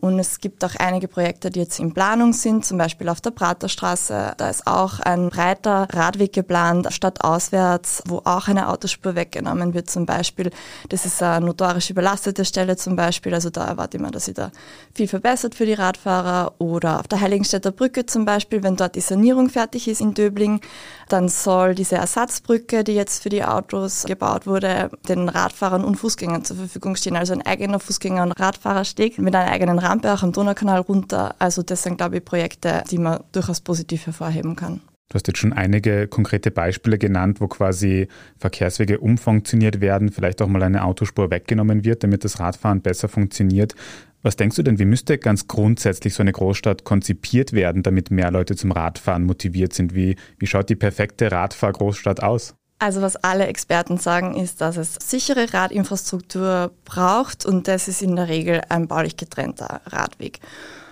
Und 0.00 0.18
es 0.20 0.38
gibt 0.38 0.64
auch 0.64 0.76
einige 0.78 1.08
Projekte, 1.08 1.50
die 1.50 1.60
jetzt 1.60 1.80
in 1.80 1.92
Planung 1.92 2.32
sind, 2.32 2.64
zum 2.64 2.78
Beispiel 2.78 3.08
auf 3.08 3.20
der 3.20 3.32
Praterstraße. 3.32 4.34
Da 4.36 4.48
ist 4.48 4.66
auch 4.66 5.00
ein 5.00 5.28
breiter 5.28 5.88
Radweg 5.92 6.32
geplant, 6.32 6.86
stadtauswärts, 6.92 8.04
wo 8.06 8.18
auch 8.24 8.46
eine 8.46 8.68
Autospur 8.68 9.16
weggenommen 9.16 9.74
wird 9.74 9.90
zum 9.90 10.06
Beispiel. 10.06 10.50
Das 10.88 11.04
ist 11.04 11.20
eine 11.20 11.46
notorisch 11.46 11.90
überlastete 11.90 12.44
Stelle 12.44 12.76
zum 12.76 12.94
Beispiel. 12.94 13.34
Also 13.34 13.50
da 13.50 13.66
erwarte 13.66 13.96
ich 13.96 14.02
mir, 14.02 14.12
dass 14.12 14.26
sich 14.26 14.34
da 14.34 14.52
viel 14.94 15.08
verbessert 15.08 15.56
für 15.56 15.66
die 15.66 15.74
Radfahrer. 15.74 16.54
Oder 16.58 17.00
auf 17.00 17.08
der 17.08 17.20
Heiligenstädter 17.20 17.72
Brücke 17.72 18.06
zum 18.06 18.24
Beispiel, 18.24 18.62
wenn 18.62 18.76
dort 18.76 18.94
die 18.94 19.00
Sanierung 19.00 19.48
fertig 19.48 19.88
ist 19.88 20.00
in 20.00 20.14
Döbling, 20.14 20.60
dann 21.08 21.28
soll 21.28 21.74
diese 21.74 21.96
Ersatzbrücke, 21.96 22.84
die 22.84 22.94
jetzt 22.94 23.22
für 23.22 23.30
die 23.30 23.44
Autos 23.44 24.04
gebaut 24.04 24.46
wurde, 24.46 24.90
den 25.08 25.28
Radfahrern 25.28 25.84
und 25.84 25.96
Fußgängern 25.96 26.44
zur 26.44 26.56
Verfügung 26.56 26.94
stehen. 26.94 27.16
Also 27.16 27.32
ein 27.32 27.44
eigener 27.44 27.78
Fußgänger- 27.78 28.22
und 28.22 28.32
Radfahrersteg 28.32 29.18
mit 29.18 29.34
einer 29.34 29.50
eigenen 29.50 29.78
Rampe 29.88 30.12
auch 30.12 30.22
am 30.22 30.32
Donaukanal 30.32 30.80
runter. 30.80 31.34
Also 31.38 31.62
das 31.62 31.82
sind, 31.82 31.96
glaube 31.96 32.18
ich, 32.18 32.24
Projekte, 32.24 32.84
die 32.90 32.98
man 32.98 33.20
durchaus 33.32 33.60
positiv 33.60 34.06
hervorheben 34.06 34.54
kann. 34.54 34.80
Du 35.08 35.14
hast 35.14 35.26
jetzt 35.26 35.38
schon 35.38 35.54
einige 35.54 36.06
konkrete 36.06 36.50
Beispiele 36.50 36.98
genannt, 36.98 37.40
wo 37.40 37.48
quasi 37.48 38.08
Verkehrswege 38.36 39.00
umfunktioniert 39.00 39.80
werden, 39.80 40.10
vielleicht 40.10 40.42
auch 40.42 40.48
mal 40.48 40.62
eine 40.62 40.84
Autospur 40.84 41.30
weggenommen 41.30 41.82
wird, 41.82 42.02
damit 42.04 42.24
das 42.24 42.40
Radfahren 42.40 42.82
besser 42.82 43.08
funktioniert. 43.08 43.74
Was 44.20 44.36
denkst 44.36 44.56
du 44.56 44.62
denn, 44.62 44.78
wie 44.78 44.84
müsste 44.84 45.16
ganz 45.16 45.48
grundsätzlich 45.48 46.12
so 46.12 46.22
eine 46.22 46.32
Großstadt 46.32 46.84
konzipiert 46.84 47.54
werden, 47.54 47.82
damit 47.82 48.10
mehr 48.10 48.30
Leute 48.30 48.54
zum 48.54 48.70
Radfahren 48.70 49.24
motiviert 49.24 49.72
sind? 49.72 49.94
Wie, 49.94 50.16
wie 50.38 50.46
schaut 50.46 50.68
die 50.68 50.76
perfekte 50.76 51.32
Radfahrgroßstadt 51.32 52.22
aus? 52.22 52.57
Also 52.80 53.02
was 53.02 53.16
alle 53.16 53.46
Experten 53.48 53.98
sagen, 53.98 54.36
ist, 54.36 54.60
dass 54.60 54.76
es 54.76 54.94
sichere 54.94 55.52
Radinfrastruktur 55.52 56.70
braucht 56.84 57.44
und 57.44 57.66
das 57.66 57.88
ist 57.88 58.02
in 58.02 58.14
der 58.14 58.28
Regel 58.28 58.62
ein 58.68 58.86
baulich 58.86 59.16
getrennter 59.16 59.80
Radweg. 59.86 60.38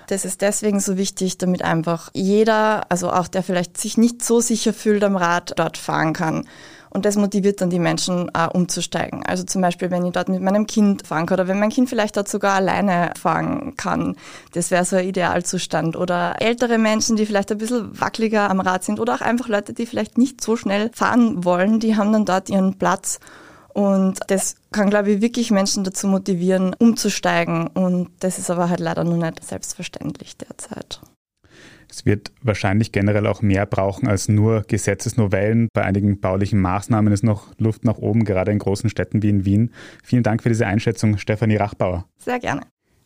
Das 0.09 0.25
ist 0.25 0.41
deswegen 0.41 0.81
so 0.81 0.97
wichtig, 0.97 1.39
damit 1.39 1.63
einfach 1.63 2.11
jeder, 2.13 2.91
also 2.91 3.13
auch 3.13 3.29
der 3.29 3.43
vielleicht 3.43 3.79
sich 3.79 3.97
nicht 3.97 4.25
so 4.25 4.41
sicher 4.41 4.73
fühlt 4.73 5.03
am 5.05 5.17
Rad, 5.17 5.53
dort 5.57 5.79
fahren 5.79 6.13
kann. 6.13 6.49
Und 6.97 7.05
das 7.05 7.17
motiviert 7.17 7.61
dann 7.61 7.69
die 7.69 7.79
Menschen 7.79 8.31
äh, 8.33 8.49
umzusteigen. 8.51 9.23
Also 9.27 9.45
zum 9.45 9.61
Beispiel, 9.61 9.91
wenn 9.91 10.07
ich 10.07 10.13
dort 10.13 10.31
mit 10.31 10.41
meinem 10.41 10.67
Kind 10.67 11.07
fahren 11.07 11.27
kann 11.27 11.39
oder 11.39 11.47
wenn 11.47 11.59
mein 11.59 11.69
Kind 11.69 11.91
vielleicht 11.91 12.17
dort 12.17 12.27
sogar 12.27 12.55
alleine 12.55 13.13
fahren 13.21 13.75
kann. 13.77 14.17
Das 14.55 14.71
wäre 14.71 14.87
so 14.87 14.97
ein 14.97 15.07
Idealzustand. 15.07 15.95
Oder 15.95 16.37
ältere 16.41 16.79
Menschen, 16.79 17.17
die 17.17 17.27
vielleicht 17.27 17.53
ein 17.53 17.59
bisschen 17.59 18.01
wackeliger 18.01 18.49
am 18.49 18.61
Rad 18.61 18.83
sind 18.83 18.99
oder 18.99 19.15
auch 19.15 19.21
einfach 19.21 19.49
Leute, 19.49 19.75
die 19.75 19.85
vielleicht 19.85 20.17
nicht 20.17 20.43
so 20.43 20.57
schnell 20.57 20.91
fahren 20.95 21.45
wollen, 21.45 21.81
die 21.81 21.97
haben 21.97 22.15
dann 22.15 22.25
dort 22.25 22.49
ihren 22.49 22.79
Platz. 22.79 23.21
Und 23.75 24.21
das 24.29 24.57
kann, 24.73 24.89
glaube 24.89 25.11
ich, 25.11 25.21
wirklich 25.21 25.51
Menschen 25.51 25.85
dazu 25.85 26.09
motivieren, 26.09 26.75
umzusteigen. 26.79 27.67
Und 27.67 28.09
das 28.21 28.39
ist 28.39 28.49
aber 28.49 28.71
halt 28.71 28.81
leider 28.81 29.05
noch 29.05 29.19
nicht 29.19 29.45
selbstverständlich 29.45 30.39
derzeit. 30.39 31.03
Es 31.97 32.05
wird 32.05 32.31
wahrscheinlich 32.43 32.93
generell 32.93 33.27
auch 33.27 33.41
mehr 33.41 33.65
brauchen 33.65 34.07
als 34.07 34.29
nur 34.29 34.65
Gesetzesnovellen. 34.69 35.71
Bei 35.73 35.83
einigen 35.83 36.21
baulichen 36.21 36.61
Maßnahmen 36.61 37.11
ist 37.11 37.25
noch 37.25 37.55
Luft 37.57 37.87
nach 37.87 37.97
oben, 37.97 38.27
gerade 38.27 38.53
in 38.53 38.59
großen 38.59 38.91
Städten 38.91 39.23
wie 39.23 39.31
in 39.31 39.47
Wien. 39.47 39.71
Vielen 40.05 40.23
Dank 40.23 40.43
für 40.43 40.51
diese 40.51 40.67
Einschätzung, 40.67 41.17
Stefanie 41.17 41.57
Rachbauer. 41.57 42.05
Sehr 42.19 42.39
gerne. 42.39 42.61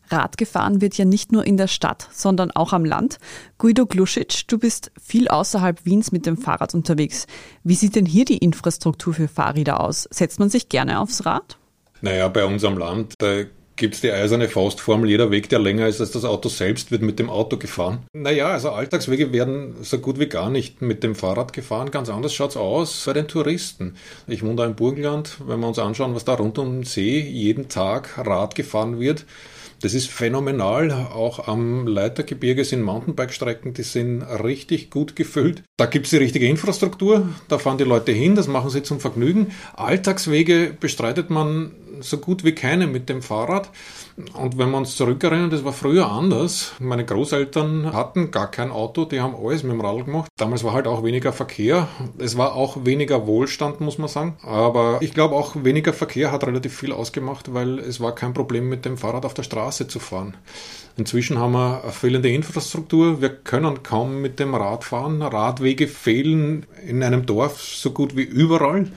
Rad 0.09 0.37
gefahren 0.37 0.81
wird 0.81 0.97
ja 0.97 1.05
nicht 1.05 1.31
nur 1.31 1.47
in 1.47 1.55
der 1.55 1.67
Stadt, 1.67 2.09
sondern 2.11 2.51
auch 2.51 2.73
am 2.73 2.83
Land. 2.83 3.19
Guido 3.57 3.85
Gluschitsch, 3.85 4.43
du 4.47 4.59
bist 4.59 4.91
viel 5.01 5.29
außerhalb 5.29 5.85
Wiens 5.85 6.11
mit 6.11 6.25
dem 6.25 6.35
Fahrrad 6.35 6.75
unterwegs. 6.75 7.27
Wie 7.63 7.75
sieht 7.75 7.95
denn 7.95 8.05
hier 8.05 8.25
die 8.25 8.39
Infrastruktur 8.39 9.13
für 9.13 9.29
Fahrräder 9.29 9.79
aus? 9.79 10.05
Setzt 10.11 10.37
man 10.37 10.49
sich 10.49 10.67
gerne 10.67 10.99
aufs 10.99 11.25
Rad? 11.25 11.57
Naja, 12.01 12.27
bei 12.27 12.43
uns 12.43 12.65
am 12.65 12.77
Land, 12.77 13.13
da 13.19 13.45
gibt 13.81 13.95
es 13.95 14.01
die 14.01 14.11
eiserne 14.11 14.47
Faustformel, 14.47 15.09
jeder 15.09 15.31
Weg, 15.31 15.49
der 15.49 15.57
länger 15.57 15.87
ist 15.87 15.99
als 15.99 16.11
das 16.11 16.23
Auto 16.23 16.49
selbst, 16.49 16.91
wird 16.91 17.01
mit 17.01 17.17
dem 17.17 17.31
Auto 17.31 17.57
gefahren. 17.57 18.05
Naja, 18.13 18.49
also 18.49 18.69
Alltagswege 18.69 19.33
werden 19.33 19.73
so 19.81 19.97
gut 19.97 20.19
wie 20.19 20.27
gar 20.27 20.51
nicht 20.51 20.83
mit 20.83 21.01
dem 21.01 21.15
Fahrrad 21.15 21.51
gefahren. 21.51 21.89
Ganz 21.89 22.07
anders 22.07 22.31
schaut 22.31 22.51
es 22.51 22.57
aus 22.57 23.03
bei 23.07 23.13
den 23.13 23.27
Touristen. 23.27 23.95
Ich 24.27 24.43
wohne 24.43 24.57
da 24.57 24.65
im 24.67 24.75
Burgenland, 24.75 25.37
wenn 25.47 25.59
wir 25.59 25.67
uns 25.67 25.79
anschauen, 25.79 26.13
was 26.13 26.25
da 26.25 26.35
rund 26.35 26.59
um 26.59 26.73
den 26.73 26.83
See 26.83 27.21
jeden 27.21 27.69
Tag 27.69 28.19
Rad 28.19 28.53
gefahren 28.53 28.99
wird. 28.99 29.25
Das 29.81 29.95
ist 29.95 30.11
phänomenal. 30.11 30.91
Auch 30.91 31.47
am 31.47 31.87
Leitergebirge 31.87 32.63
sind 32.63 32.83
Mountainbike-Strecken, 32.83 33.73
die 33.73 33.81
sind 33.81 34.21
richtig 34.21 34.91
gut 34.91 35.15
gefüllt. 35.15 35.63
Da 35.77 35.87
gibt 35.87 36.05
es 36.05 36.11
die 36.11 36.17
richtige 36.17 36.47
Infrastruktur, 36.47 37.27
da 37.47 37.57
fahren 37.57 37.79
die 37.79 37.83
Leute 37.83 38.11
hin, 38.11 38.35
das 38.35 38.47
machen 38.47 38.69
sie 38.69 38.83
zum 38.83 38.99
Vergnügen. 38.99 39.47
Alltagswege 39.73 40.75
bestreitet 40.79 41.31
man 41.31 41.71
so 42.03 42.17
gut 42.17 42.43
wie 42.43 42.53
keine 42.53 42.87
mit 42.87 43.09
dem 43.09 43.21
Fahrrad. 43.21 43.69
Und 44.33 44.57
wenn 44.57 44.71
wir 44.71 44.77
uns 44.77 44.95
zurückerinnern, 44.95 45.49
das 45.49 45.63
war 45.63 45.73
früher 45.73 46.11
anders. 46.11 46.73
Meine 46.79 47.05
Großeltern 47.05 47.93
hatten 47.93 48.31
gar 48.31 48.51
kein 48.51 48.71
Auto, 48.71 49.05
die 49.05 49.21
haben 49.21 49.35
alles 49.35 49.63
mit 49.63 49.71
dem 49.71 49.81
Radl 49.81 50.03
gemacht. 50.03 50.29
Damals 50.37 50.63
war 50.63 50.73
halt 50.73 50.87
auch 50.87 51.03
weniger 51.03 51.33
Verkehr. 51.33 51.87
Es 52.17 52.37
war 52.37 52.55
auch 52.55 52.85
weniger 52.85 53.27
Wohlstand, 53.27 53.81
muss 53.81 53.97
man 53.97 54.09
sagen. 54.09 54.37
Aber 54.43 54.97
ich 55.01 55.13
glaube 55.13 55.35
auch 55.35 55.55
weniger 55.63 55.93
Verkehr 55.93 56.31
hat 56.31 56.45
relativ 56.45 56.77
viel 56.77 56.91
ausgemacht, 56.91 57.53
weil 57.53 57.79
es 57.79 57.99
war 57.99 58.13
kein 58.13 58.33
Problem 58.33 58.69
mit 58.69 58.85
dem 58.85 58.97
Fahrrad 58.97 59.25
auf 59.25 59.33
der 59.33 59.43
Straße 59.43 59.87
zu 59.87 59.99
fahren. 59.99 60.35
Inzwischen 60.97 61.39
haben 61.39 61.53
wir 61.53 61.83
eine 61.83 61.91
fehlende 61.91 62.29
Infrastruktur. 62.29 63.21
Wir 63.21 63.29
können 63.29 63.81
kaum 63.81 64.21
mit 64.21 64.39
dem 64.39 64.53
Rad 64.53 64.83
fahren. 64.83 65.21
Radwege 65.21 65.87
fehlen 65.87 66.65
in 66.85 67.01
einem 67.01 67.25
Dorf 67.25 67.61
so 67.61 67.91
gut 67.91 68.15
wie 68.15 68.23
überall. 68.23 68.91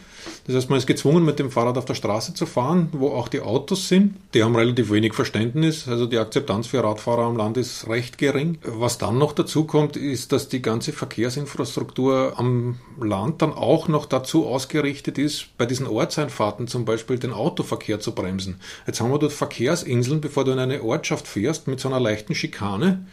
Das 0.46 0.56
heißt, 0.56 0.70
man 0.70 0.78
ist 0.78 0.86
gezwungen, 0.86 1.24
mit 1.24 1.38
dem 1.38 1.50
Fahrrad 1.50 1.78
auf 1.78 1.84
der 1.84 1.94
Straße 1.94 2.34
zu 2.34 2.46
fahren, 2.46 2.88
wo 2.92 3.08
auch 3.08 3.28
die 3.28 3.40
Autos 3.40 3.88
sind. 3.88 4.16
Die 4.34 4.42
haben 4.42 4.56
relativ 4.56 4.90
wenig 4.90 5.14
Verständnis, 5.14 5.88
also 5.88 6.06
die 6.06 6.18
Akzeptanz 6.18 6.66
für 6.66 6.82
Radfahrer 6.82 7.22
am 7.24 7.36
Land 7.36 7.56
ist 7.56 7.88
recht 7.88 8.18
gering. 8.18 8.58
Was 8.62 8.98
dann 8.98 9.18
noch 9.18 9.32
dazu 9.32 9.64
kommt, 9.64 9.96
ist, 9.96 10.32
dass 10.32 10.48
die 10.48 10.62
ganze 10.62 10.92
Verkehrsinfrastruktur 10.92 12.34
am 12.36 12.78
Land 13.00 13.42
dann 13.42 13.52
auch 13.52 13.88
noch 13.88 14.06
dazu 14.06 14.46
ausgerichtet 14.46 15.18
ist, 15.18 15.56
bei 15.56 15.66
diesen 15.66 15.86
Ortseinfahrten 15.86 16.68
zum 16.68 16.84
Beispiel 16.84 17.18
den 17.18 17.32
Autoverkehr 17.32 18.00
zu 18.00 18.12
bremsen. 18.12 18.60
Jetzt 18.86 19.00
haben 19.00 19.10
wir 19.10 19.18
dort 19.18 19.32
Verkehrsinseln, 19.32 20.20
bevor 20.20 20.44
du 20.44 20.52
in 20.52 20.58
eine 20.58 20.82
Ortschaft 20.82 21.26
fährst, 21.26 21.68
mit 21.68 21.80
so 21.80 21.88
einer 21.88 22.00
leichten 22.00 22.34
Schikane 22.34 23.06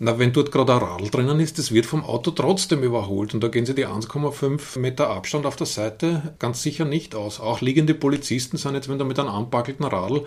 na, 0.00 0.18
wenn 0.18 0.32
dort 0.32 0.50
gerade 0.50 0.72
ein 0.72 0.78
Radl 0.80 1.08
drinnen 1.08 1.38
ist, 1.38 1.58
das 1.58 1.70
wird 1.70 1.86
vom 1.86 2.04
Auto 2.04 2.32
trotzdem 2.32 2.82
überholt. 2.82 3.32
Und 3.32 3.42
da 3.42 3.48
gehen 3.48 3.64
sie 3.64 3.74
die 3.74 3.86
1,5 3.86 4.78
Meter 4.78 5.08
Abstand 5.10 5.46
auf 5.46 5.54
der 5.54 5.66
Seite 5.66 6.34
ganz 6.40 6.62
sicher 6.62 6.84
nicht 6.84 7.14
aus. 7.14 7.38
Auch 7.38 7.60
liegende 7.60 7.94
Polizisten 7.94 8.56
sind 8.56 8.74
jetzt, 8.74 8.88
wenn 8.88 8.98
du 8.98 9.04
mit 9.04 9.18
einem 9.18 9.28
anpackelten 9.28 9.84
Radl 9.84 10.26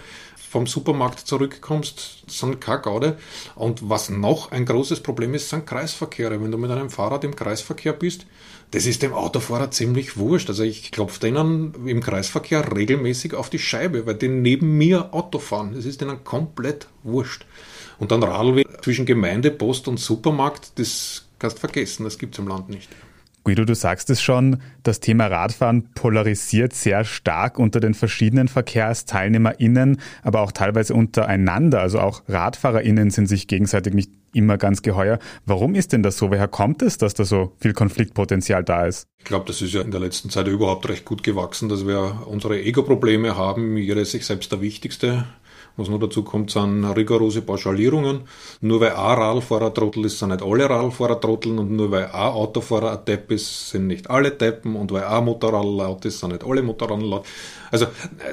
vom 0.49 0.67
Supermarkt 0.67 1.19
zurückkommst, 1.19 2.23
sind 2.27 2.61
keine 2.61 2.81
Gaude. 2.81 3.17
Und 3.55 3.89
was 3.89 4.09
noch 4.09 4.51
ein 4.51 4.65
großes 4.65 5.01
Problem 5.01 5.33
ist, 5.33 5.49
sind 5.49 5.67
Kreisverkehre. 5.67 6.41
Wenn 6.41 6.51
du 6.51 6.57
mit 6.57 6.71
einem 6.71 6.89
Fahrrad 6.89 7.25
im 7.25 7.35
Kreisverkehr 7.35 7.91
bist, 7.93 8.25
das 8.71 8.85
ist 8.85 9.01
dem 9.01 9.13
Autofahrer 9.13 9.71
ziemlich 9.71 10.15
wurscht. 10.15 10.49
Also 10.49 10.63
ich 10.63 10.91
klopfe 10.91 11.19
denen 11.19 11.73
im 11.85 12.01
Kreisverkehr 12.01 12.73
regelmäßig 12.73 13.33
auf 13.33 13.49
die 13.49 13.59
Scheibe, 13.59 14.05
weil 14.05 14.15
die 14.15 14.29
neben 14.29 14.77
mir 14.77 15.13
Auto 15.13 15.39
fahren. 15.39 15.73
Das 15.75 15.85
ist 15.85 15.99
denen 15.99 16.23
komplett 16.23 16.87
wurscht. 17.03 17.45
Und 17.99 18.11
dann 18.11 18.23
Radlweg 18.23 18.83
zwischen 18.83 19.05
Gemeinde, 19.05 19.51
Post 19.51 19.87
und 19.87 19.99
Supermarkt, 19.99 20.79
das 20.79 21.27
kannst 21.39 21.57
du 21.57 21.61
vergessen, 21.61 22.03
das 22.03 22.17
gibt 22.17 22.35
es 22.35 22.39
im 22.39 22.47
Land 22.47 22.69
nicht. 22.69 22.89
Guido, 23.47 23.63
du 23.63 23.75
sagst 23.75 24.09
es 24.09 24.21
schon, 24.21 24.57
das 24.83 24.99
Thema 24.99 25.27
Radfahren 25.27 25.93
polarisiert 25.93 26.73
sehr 26.73 27.05
stark 27.05 27.59
unter 27.59 27.79
den 27.79 27.93
verschiedenen 27.93 28.49
VerkehrsteilnehmerInnen, 28.49 30.01
aber 30.21 30.41
auch 30.41 30.51
teilweise 30.51 30.93
untereinander. 30.93 31.79
Also 31.79 32.01
auch 32.01 32.23
RadfahrerInnen 32.27 33.09
sind 33.09 33.27
sich 33.27 33.47
gegenseitig 33.47 33.93
nicht 33.93 34.11
immer 34.33 34.57
ganz 34.57 34.81
geheuer. 34.81 35.19
Warum 35.45 35.75
ist 35.75 35.93
denn 35.93 36.03
das 36.03 36.17
so? 36.17 36.29
Woher 36.29 36.49
kommt 36.49 36.81
es, 36.81 36.97
dass 36.97 37.13
da 37.13 37.23
so 37.23 37.53
viel 37.61 37.71
Konfliktpotenzial 37.71 38.65
da 38.65 38.85
ist? 38.85 39.07
Ich 39.19 39.23
glaube, 39.23 39.45
das 39.45 39.61
ist 39.61 39.73
ja 39.73 39.81
in 39.81 39.91
der 39.91 40.01
letzten 40.01 40.29
Zeit 40.29 40.47
überhaupt 40.47 40.89
recht 40.89 41.05
gut 41.05 41.23
gewachsen, 41.23 41.69
dass 41.69 41.87
wir 41.87 42.23
unsere 42.25 42.61
Ego-Probleme 42.61 43.37
haben. 43.37 43.77
Jeder 43.77 44.01
ist 44.01 44.11
sich 44.11 44.25
selbst 44.25 44.51
der 44.51 44.59
Wichtigste. 44.59 45.25
Was 45.77 45.89
noch 45.89 45.99
dazu 45.99 46.23
kommt, 46.23 46.49
sind 46.49 46.83
rigorose 46.83 47.43
Pauschalierungen. 47.43 48.21
Nur 48.61 48.81
weil 48.81 48.93
ein 48.93 49.17
Radlfahrer 49.17 49.73
Trottel 49.73 50.05
ist, 50.05 50.17
sind 50.17 50.29
nicht 50.29 50.41
alle 50.41 50.67
Radlfahrer 50.69 51.21
Trotteln 51.21 51.59
und 51.59 51.71
nur 51.71 51.91
weil 51.91 52.05
ein 52.05 52.11
Autofahrer 52.11 52.99
ein 52.99 53.05
Depp 53.05 53.31
ist, 53.31 53.69
sind 53.69 53.87
nicht 53.87 54.09
alle 54.09 54.31
Deppen 54.31 54.75
und 54.75 54.91
weil 54.91 55.03
ein 55.03 55.23
Motorrad 55.23 55.65
laut 55.65 56.03
ist, 56.05 56.19
sind 56.19 56.31
nicht 56.31 56.43
alle 56.43 56.63
Motorrad 56.63 57.01
laut. 57.01 57.25
Also 57.71 57.85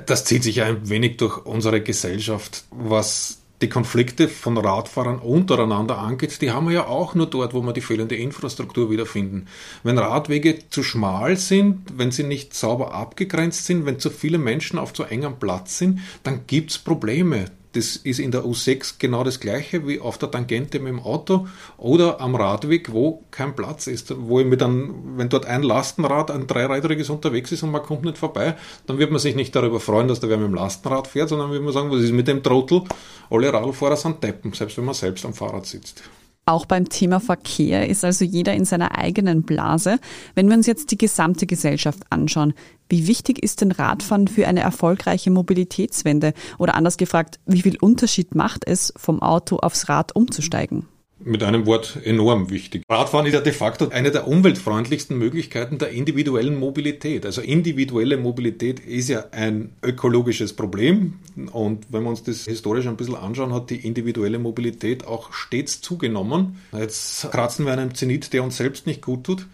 das 0.07 0.25
zieht 0.25 0.43
sich 0.43 0.63
ein 0.63 0.89
wenig 0.89 1.19
durch 1.19 1.45
unsere 1.45 1.83
Gesellschaft, 1.83 2.65
was 2.71 3.44
die 3.65 3.71
Konflikte 3.71 4.29
von 4.29 4.59
Radfahrern 4.59 5.19
untereinander 5.19 5.99
angeht, 5.99 6.43
die 6.43 6.51
haben 6.51 6.67
wir 6.67 6.75
ja 6.75 6.87
auch 6.87 7.15
nur 7.15 7.27
dort, 7.27 7.55
wo 7.55 7.63
wir 7.63 7.73
die 7.73 7.81
fehlende 7.81 8.15
Infrastruktur 8.15 8.91
wiederfinden. 8.91 9.47
Wenn 9.83 9.97
Radwege 9.97 10.69
zu 10.69 10.83
schmal 10.83 11.39
sind, 11.39 11.81
wenn 11.97 12.11
sie 12.11 12.25
nicht 12.25 12.53
sauber 12.53 12.93
abgegrenzt 12.93 13.65
sind, 13.65 13.87
wenn 13.87 13.99
zu 13.99 14.11
viele 14.11 14.37
Menschen 14.37 14.79
auf 14.79 14.93
zu 14.93 15.05
engem 15.05 15.39
Platz 15.39 15.79
sind, 15.79 16.01
dann 16.25 16.43
gibt's 16.47 16.79
Probleme. 16.79 17.47
Das 17.75 17.97
ist 17.97 18.21
in 18.21 18.31
der 18.31 18.45
U6 18.45 18.95
genau 18.99 19.25
das 19.25 19.41
gleiche 19.41 19.87
wie 19.87 19.99
auf 20.01 20.17
der 20.17 20.31
Tangente 20.31 20.79
mit 20.79 20.93
dem 20.93 21.01
Auto 21.01 21.49
oder 21.77 22.21
am 22.21 22.37
Radweg, 22.37 22.93
wo 22.93 23.25
kein 23.33 23.57
Platz 23.57 23.89
ist. 23.89 24.15
Wo 24.17 24.39
ich 24.39 24.47
mir 24.47 24.57
dann, 24.57 25.19
wenn 25.19 25.29
dort 25.29 25.47
ein 25.47 25.63
Lastenrad, 25.63 26.31
ein 26.31 26.47
dreirädriges 26.47 27.11
unterwegs 27.11 27.51
ist 27.51 27.65
und 27.65 27.73
man 27.73 27.83
kommt 27.83 28.05
nicht 28.05 28.17
vorbei, 28.17 28.55
dann 28.87 28.99
wird 28.99 29.11
man 29.11 29.19
sich 29.19 29.35
nicht 29.35 29.55
darüber 29.57 29.81
freuen, 29.81 30.07
dass 30.07 30.21
da 30.21 30.29
wer 30.29 30.37
mit 30.37 30.47
dem 30.47 30.55
Lastenrad 30.55 31.09
fährt, 31.09 31.29
sondern 31.29 31.51
wird 31.51 31.63
man 31.63 31.73
sagen, 31.73 31.91
was 31.91 32.03
ist 32.03 32.13
mit 32.13 32.29
dem 32.29 32.43
Trottel? 32.43 32.83
Alle 33.29 33.53
Radlfahrer 33.53 33.97
sind 33.97 34.23
Deppen, 34.23 34.53
selbst 34.53 34.79
wenn 34.79 34.85
man 34.85 34.95
selbst 34.95 35.25
am 35.25 35.35
Fahrrad 35.35 35.67
sitzt. 35.67 36.05
Auch 36.47 36.67
beim 36.67 36.91
Thema 36.91 37.21
Verkehr 37.21 37.89
ist 37.89 38.05
also 38.05 38.25
jeder 38.25 38.53
in 38.53 38.67
seiner 38.67 38.99
eigenen 38.99 39.45
Blase. 39.45 39.99
Wenn 40.35 40.49
wir 40.49 40.57
uns 40.57 40.67
jetzt 40.67 40.91
die 40.91 40.99
gesamte 40.99 41.47
Gesellschaft 41.47 42.01
anschauen, 42.11 42.53
wie 42.91 43.07
wichtig 43.07 43.43
ist 43.43 43.63
denn 43.63 43.73
Radfahren 43.73 44.29
für 44.29 44.47
eine 44.47 44.61
erfolgreiche 44.61 45.31
Mobilitätswende? 45.31 46.35
Oder 46.59 46.75
anders 46.75 46.99
gefragt, 46.99 47.41
wie 47.47 47.63
viel 47.63 47.79
Unterschied 47.81 48.35
macht 48.35 48.67
es, 48.67 48.93
vom 48.97 49.23
Auto 49.23 49.57
aufs 49.57 49.89
Rad 49.89 50.15
umzusteigen? 50.15 50.87
Mit 51.25 51.43
einem 51.43 51.67
Wort 51.67 51.99
enorm 52.05 52.51
wichtig. 52.51 52.83
Radfahren 52.89 53.27
ist 53.27 53.33
ja 53.33 53.41
de 53.41 53.53
facto 53.53 53.89
eine 53.89 54.11
der 54.11 54.29
umweltfreundlichsten 54.29 55.19
Möglichkeiten 55.19 55.79
der 55.79 55.91
individuellen 55.91 56.59
Mobilität. 56.59 57.27
Also 57.27 57.41
individuelle 57.41 58.17
Mobilität 58.17 58.81
ist 58.81 59.09
ja 59.09 59.25
ein 59.31 59.71
ökologisches 59.83 60.53
Problem. 60.53 61.15
Und 61.53 61.87
wenn 61.91 62.03
wir 62.03 62.11
uns 62.11 62.23
das 62.23 62.45
historisch 62.45 62.87
ein 62.87 62.97
bisschen 62.97 63.17
anschauen, 63.17 63.53
hat 63.53 63.71
die 63.71 63.87
individuelle 63.87 64.39
Mobilität 64.39 65.07
auch 65.07 65.33
stets 65.33 65.81
zugenommen. 65.81 66.59
Jetzt 66.73 67.31
kratzen 67.31 67.67
wir 67.67 67.73
einem 67.73 67.95
Zenit, 67.95 68.33
der 68.33 68.45
uns 68.45 68.57
selbst 68.57 68.87
nicht 68.87 69.03
gut 69.03 69.25
tut. 69.25 69.47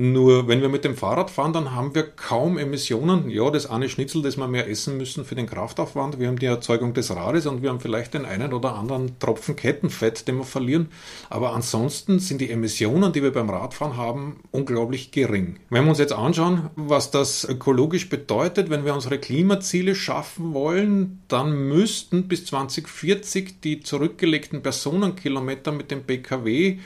Nur 0.00 0.46
wenn 0.46 0.62
wir 0.62 0.68
mit 0.68 0.84
dem 0.84 0.96
Fahrrad 0.96 1.28
fahren, 1.28 1.52
dann 1.52 1.74
haben 1.74 1.92
wir 1.92 2.04
kaum 2.04 2.56
Emissionen. 2.56 3.28
Ja, 3.30 3.50
das 3.50 3.68
eine 3.68 3.88
Schnitzel, 3.88 4.22
das 4.22 4.36
wir 4.36 4.46
mehr 4.46 4.68
essen 4.68 4.96
müssen 4.96 5.24
für 5.24 5.34
den 5.34 5.48
Kraftaufwand. 5.48 6.20
Wir 6.20 6.28
haben 6.28 6.38
die 6.38 6.46
Erzeugung 6.46 6.94
des 6.94 7.10
Rades 7.10 7.46
und 7.46 7.62
wir 7.62 7.70
haben 7.70 7.80
vielleicht 7.80 8.14
den 8.14 8.24
einen 8.24 8.52
oder 8.52 8.76
anderen 8.76 9.18
Tropfen 9.18 9.56
Kettenfett, 9.56 10.28
den 10.28 10.36
wir 10.36 10.44
verlieren. 10.44 10.90
Aber 11.30 11.52
ansonsten 11.52 12.20
sind 12.20 12.40
die 12.40 12.48
Emissionen, 12.48 13.12
die 13.12 13.24
wir 13.24 13.32
beim 13.32 13.50
Radfahren 13.50 13.96
haben, 13.96 14.38
unglaublich 14.52 15.10
gering. 15.10 15.58
Wenn 15.68 15.82
wir 15.82 15.90
uns 15.90 15.98
jetzt 15.98 16.12
anschauen, 16.12 16.70
was 16.76 17.10
das 17.10 17.44
ökologisch 17.44 18.08
bedeutet, 18.08 18.70
wenn 18.70 18.84
wir 18.84 18.94
unsere 18.94 19.18
Klimaziele 19.18 19.96
schaffen 19.96 20.54
wollen, 20.54 21.24
dann 21.26 21.68
müssten 21.68 22.28
bis 22.28 22.46
2040 22.46 23.60
die 23.62 23.80
zurückgelegten 23.80 24.62
Personenkilometer 24.62 25.72
mit 25.72 25.90
dem 25.90 26.04
Pkw 26.04 26.78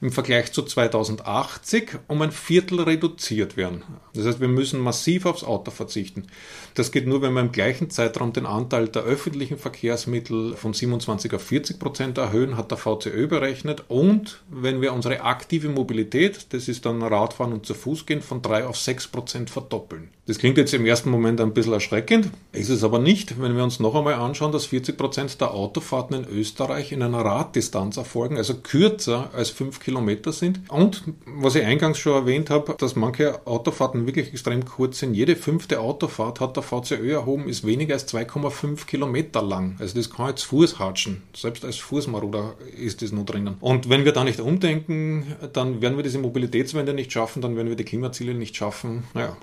im 0.00 0.12
Vergleich 0.12 0.52
zu 0.52 0.62
2080 0.62 1.98
um 2.08 2.22
ein 2.22 2.32
Viertel 2.32 2.80
reduziert 2.80 3.56
werden. 3.56 3.84
Das 4.14 4.26
heißt, 4.26 4.40
wir 4.40 4.48
müssen 4.48 4.80
massiv 4.80 5.26
aufs 5.26 5.44
Auto 5.44 5.70
verzichten. 5.70 6.26
Das 6.74 6.90
geht 6.90 7.06
nur, 7.06 7.20
wenn 7.22 7.34
wir 7.34 7.40
im 7.40 7.52
gleichen 7.52 7.90
Zeitraum 7.90 8.32
den 8.32 8.46
Anteil 8.46 8.88
der 8.88 9.02
öffentlichen 9.02 9.58
Verkehrsmittel 9.58 10.56
von 10.56 10.72
27 10.72 11.34
auf 11.34 11.42
40 11.42 11.78
Prozent 11.78 12.18
erhöhen, 12.18 12.56
hat 12.56 12.70
der 12.70 12.78
VCÖ 12.78 13.26
berechnet. 13.26 13.84
Und 13.88 14.42
wenn 14.48 14.80
wir 14.80 14.92
unsere 14.94 15.20
aktive 15.20 15.68
Mobilität, 15.68 16.46
das 16.50 16.68
ist 16.68 16.86
dann 16.86 17.02
Radfahren 17.02 17.52
und 17.52 17.66
zu 17.66 17.74
Fuß 17.74 18.06
gehen, 18.06 18.22
von 18.22 18.40
3 18.40 18.66
auf 18.66 18.78
6 18.78 19.08
Prozent 19.08 19.50
verdoppeln. 19.50 20.08
Das 20.26 20.38
klingt 20.38 20.58
jetzt 20.58 20.72
im 20.74 20.86
ersten 20.86 21.10
Moment 21.10 21.40
ein 21.40 21.52
bisschen 21.52 21.72
erschreckend, 21.72 22.30
ist 22.52 22.68
es 22.68 22.84
aber 22.84 23.00
nicht, 23.00 23.40
wenn 23.40 23.56
wir 23.56 23.64
uns 23.64 23.80
noch 23.80 23.96
einmal 23.96 24.14
anschauen, 24.14 24.52
dass 24.52 24.66
40 24.66 24.96
Prozent 24.96 25.40
der 25.40 25.52
Autofahrten 25.52 26.24
in 26.24 26.28
Österreich 26.28 26.92
in 26.92 27.02
einer 27.02 27.24
Raddistanz 27.24 27.96
erfolgen, 27.96 28.36
also 28.36 28.54
kürzer 28.54 29.30
als 29.34 29.50
5 29.50 29.80
Kilometer 29.80 29.89
sind. 30.32 30.60
Und 30.70 31.04
was 31.26 31.54
ich 31.54 31.64
eingangs 31.64 31.98
schon 31.98 32.14
erwähnt 32.14 32.50
habe, 32.50 32.74
dass 32.78 32.96
manche 32.96 33.46
Autofahrten 33.46 34.06
wirklich 34.06 34.32
extrem 34.32 34.64
kurz 34.64 34.98
sind. 34.98 35.14
Jede 35.14 35.36
fünfte 35.36 35.80
Autofahrt 35.80 36.40
hat 36.40 36.56
der 36.56 36.62
VCÖ 36.62 37.12
erhoben, 37.12 37.48
ist 37.48 37.66
weniger 37.66 37.94
als 37.94 38.12
2,5 38.12 38.86
Kilometer 38.86 39.42
lang. 39.42 39.76
Also 39.78 39.96
das 39.96 40.10
kann 40.10 40.28
jetzt 40.28 40.44
Fuß 40.44 40.78
hatschen. 40.78 41.22
Selbst 41.34 41.64
als 41.64 41.76
Fußmaruder 41.76 42.54
ist 42.76 43.02
das 43.02 43.12
nur 43.12 43.24
drinnen. 43.24 43.56
Und 43.60 43.88
wenn 43.88 44.04
wir 44.04 44.12
da 44.12 44.24
nicht 44.24 44.40
umdenken, 44.40 45.24
dann 45.52 45.80
werden 45.82 45.96
wir 45.96 46.02
diese 46.02 46.18
Mobilitätswende 46.18 46.94
nicht 46.94 47.12
schaffen, 47.12 47.42
dann 47.42 47.56
werden 47.56 47.68
wir 47.68 47.76
die 47.76 47.84
Klimaziele 47.84 48.34
nicht 48.34 48.56
schaffen. 48.56 49.04
Naja. 49.14 49.36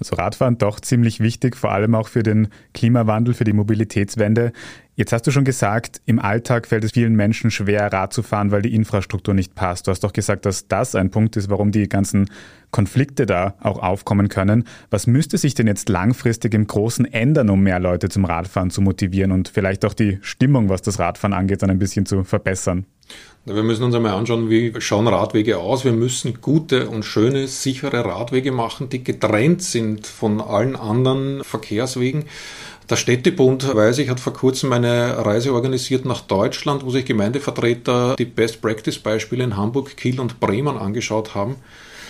Also 0.00 0.16
Radfahren 0.16 0.56
doch 0.56 0.80
ziemlich 0.80 1.20
wichtig, 1.20 1.56
vor 1.56 1.72
allem 1.72 1.94
auch 1.94 2.08
für 2.08 2.22
den 2.22 2.48
Klimawandel, 2.72 3.34
für 3.34 3.44
die 3.44 3.52
Mobilitätswende. 3.52 4.52
Jetzt 5.00 5.14
hast 5.14 5.26
du 5.26 5.30
schon 5.30 5.46
gesagt, 5.46 6.02
im 6.04 6.18
Alltag 6.18 6.66
fällt 6.66 6.84
es 6.84 6.92
vielen 6.92 7.14
Menschen 7.14 7.50
schwer, 7.50 7.90
Rad 7.90 8.12
zu 8.12 8.22
fahren, 8.22 8.50
weil 8.50 8.60
die 8.60 8.74
Infrastruktur 8.74 9.32
nicht 9.32 9.54
passt. 9.54 9.86
Du 9.86 9.90
hast 9.92 10.04
doch 10.04 10.12
gesagt, 10.12 10.44
dass 10.44 10.68
das 10.68 10.94
ein 10.94 11.10
Punkt 11.10 11.38
ist, 11.38 11.48
warum 11.48 11.72
die 11.72 11.88
ganzen 11.88 12.28
Konflikte 12.70 13.24
da 13.24 13.54
auch 13.62 13.78
aufkommen 13.78 14.28
können. 14.28 14.64
Was 14.90 15.06
müsste 15.06 15.38
sich 15.38 15.54
denn 15.54 15.66
jetzt 15.66 15.88
langfristig 15.88 16.52
im 16.52 16.66
Großen 16.66 17.06
ändern, 17.06 17.48
um 17.48 17.62
mehr 17.62 17.80
Leute 17.80 18.10
zum 18.10 18.26
Radfahren 18.26 18.68
zu 18.68 18.82
motivieren 18.82 19.32
und 19.32 19.48
vielleicht 19.48 19.86
auch 19.86 19.94
die 19.94 20.18
Stimmung, 20.20 20.68
was 20.68 20.82
das 20.82 20.98
Radfahren 20.98 21.32
angeht, 21.32 21.62
dann 21.62 21.70
ein 21.70 21.78
bisschen 21.78 22.04
zu 22.04 22.22
verbessern? 22.22 22.84
Wir 23.46 23.62
müssen 23.62 23.84
uns 23.84 23.94
einmal 23.94 24.12
anschauen, 24.12 24.50
wie 24.50 24.74
schauen 24.80 25.08
Radwege 25.08 25.56
aus. 25.58 25.84
Wir 25.84 25.92
müssen 25.92 26.42
gute 26.42 26.90
und 26.90 27.06
schöne, 27.06 27.46
sichere 27.48 28.04
Radwege 28.04 28.52
machen, 28.52 28.90
die 28.90 29.02
getrennt 29.02 29.62
sind 29.62 30.06
von 30.06 30.42
allen 30.42 30.76
anderen 30.76 31.42
Verkehrswegen. 31.42 32.26
Der 32.90 32.96
Städtebund, 32.96 33.72
weiß 33.72 33.98
ich, 33.98 34.08
hat 34.08 34.18
vor 34.18 34.32
kurzem 34.32 34.72
eine 34.72 35.24
Reise 35.24 35.54
organisiert 35.54 36.04
nach 36.04 36.22
Deutschland, 36.22 36.84
wo 36.84 36.90
sich 36.90 37.04
Gemeindevertreter 37.04 38.16
die 38.16 38.24
Best-Practice-Beispiele 38.24 39.44
in 39.44 39.56
Hamburg, 39.56 39.96
Kiel 39.96 40.18
und 40.18 40.40
Bremen 40.40 40.76
angeschaut 40.76 41.36
haben. 41.36 41.54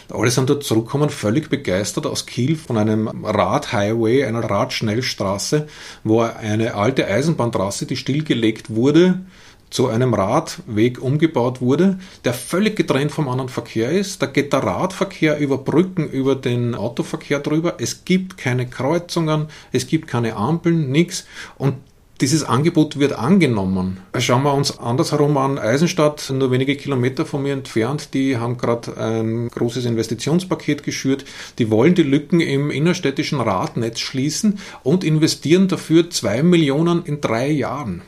Alle 0.08 0.30
sind 0.30 0.48
dort 0.48 0.64
zurückgekommen, 0.64 1.10
völlig 1.10 1.50
begeistert 1.50 2.06
aus 2.06 2.24
Kiel 2.24 2.56
von 2.56 2.78
einem 2.78 3.08
Radhighway, 3.08 4.24
einer 4.24 4.40
Radschnellstraße, 4.40 5.68
wo 6.02 6.22
eine 6.22 6.74
alte 6.74 7.06
Eisenbahntrasse, 7.06 7.84
die 7.84 7.96
stillgelegt 7.96 8.74
wurde, 8.74 9.20
zu 9.70 9.88
einem 9.88 10.14
Radweg 10.14 11.00
umgebaut 11.00 11.60
wurde, 11.60 11.98
der 12.24 12.34
völlig 12.34 12.76
getrennt 12.76 13.12
vom 13.12 13.28
anderen 13.28 13.48
Verkehr 13.48 13.90
ist. 13.90 14.20
Da 14.20 14.26
geht 14.26 14.52
der 14.52 14.64
Radverkehr 14.64 15.38
über 15.38 15.58
Brücken, 15.58 16.08
über 16.08 16.34
den 16.34 16.74
Autoverkehr 16.74 17.38
drüber. 17.38 17.74
Es 17.78 18.04
gibt 18.04 18.36
keine 18.36 18.66
Kreuzungen, 18.66 19.46
es 19.72 19.86
gibt 19.86 20.08
keine 20.08 20.36
Ampeln, 20.36 20.90
nichts. 20.90 21.26
Und 21.56 21.76
dieses 22.20 22.44
Angebot 22.44 22.98
wird 22.98 23.14
angenommen. 23.14 24.00
Schauen 24.18 24.42
wir 24.42 24.52
uns 24.52 24.78
andersherum 24.78 25.38
an. 25.38 25.58
Eisenstadt, 25.58 26.30
nur 26.30 26.50
wenige 26.50 26.76
Kilometer 26.76 27.24
von 27.24 27.42
mir 27.42 27.54
entfernt, 27.54 28.12
die 28.12 28.36
haben 28.36 28.58
gerade 28.58 28.94
ein 28.98 29.48
großes 29.48 29.86
Investitionspaket 29.86 30.82
geschürt. 30.82 31.24
Die 31.58 31.70
wollen 31.70 31.94
die 31.94 32.02
Lücken 32.02 32.40
im 32.40 32.70
innerstädtischen 32.70 33.40
Radnetz 33.40 34.00
schließen 34.00 34.58
und 34.82 35.02
investieren 35.02 35.68
dafür 35.68 36.10
zwei 36.10 36.42
Millionen 36.42 37.06
in 37.06 37.22
drei 37.22 37.50
Jahren. 37.50 38.02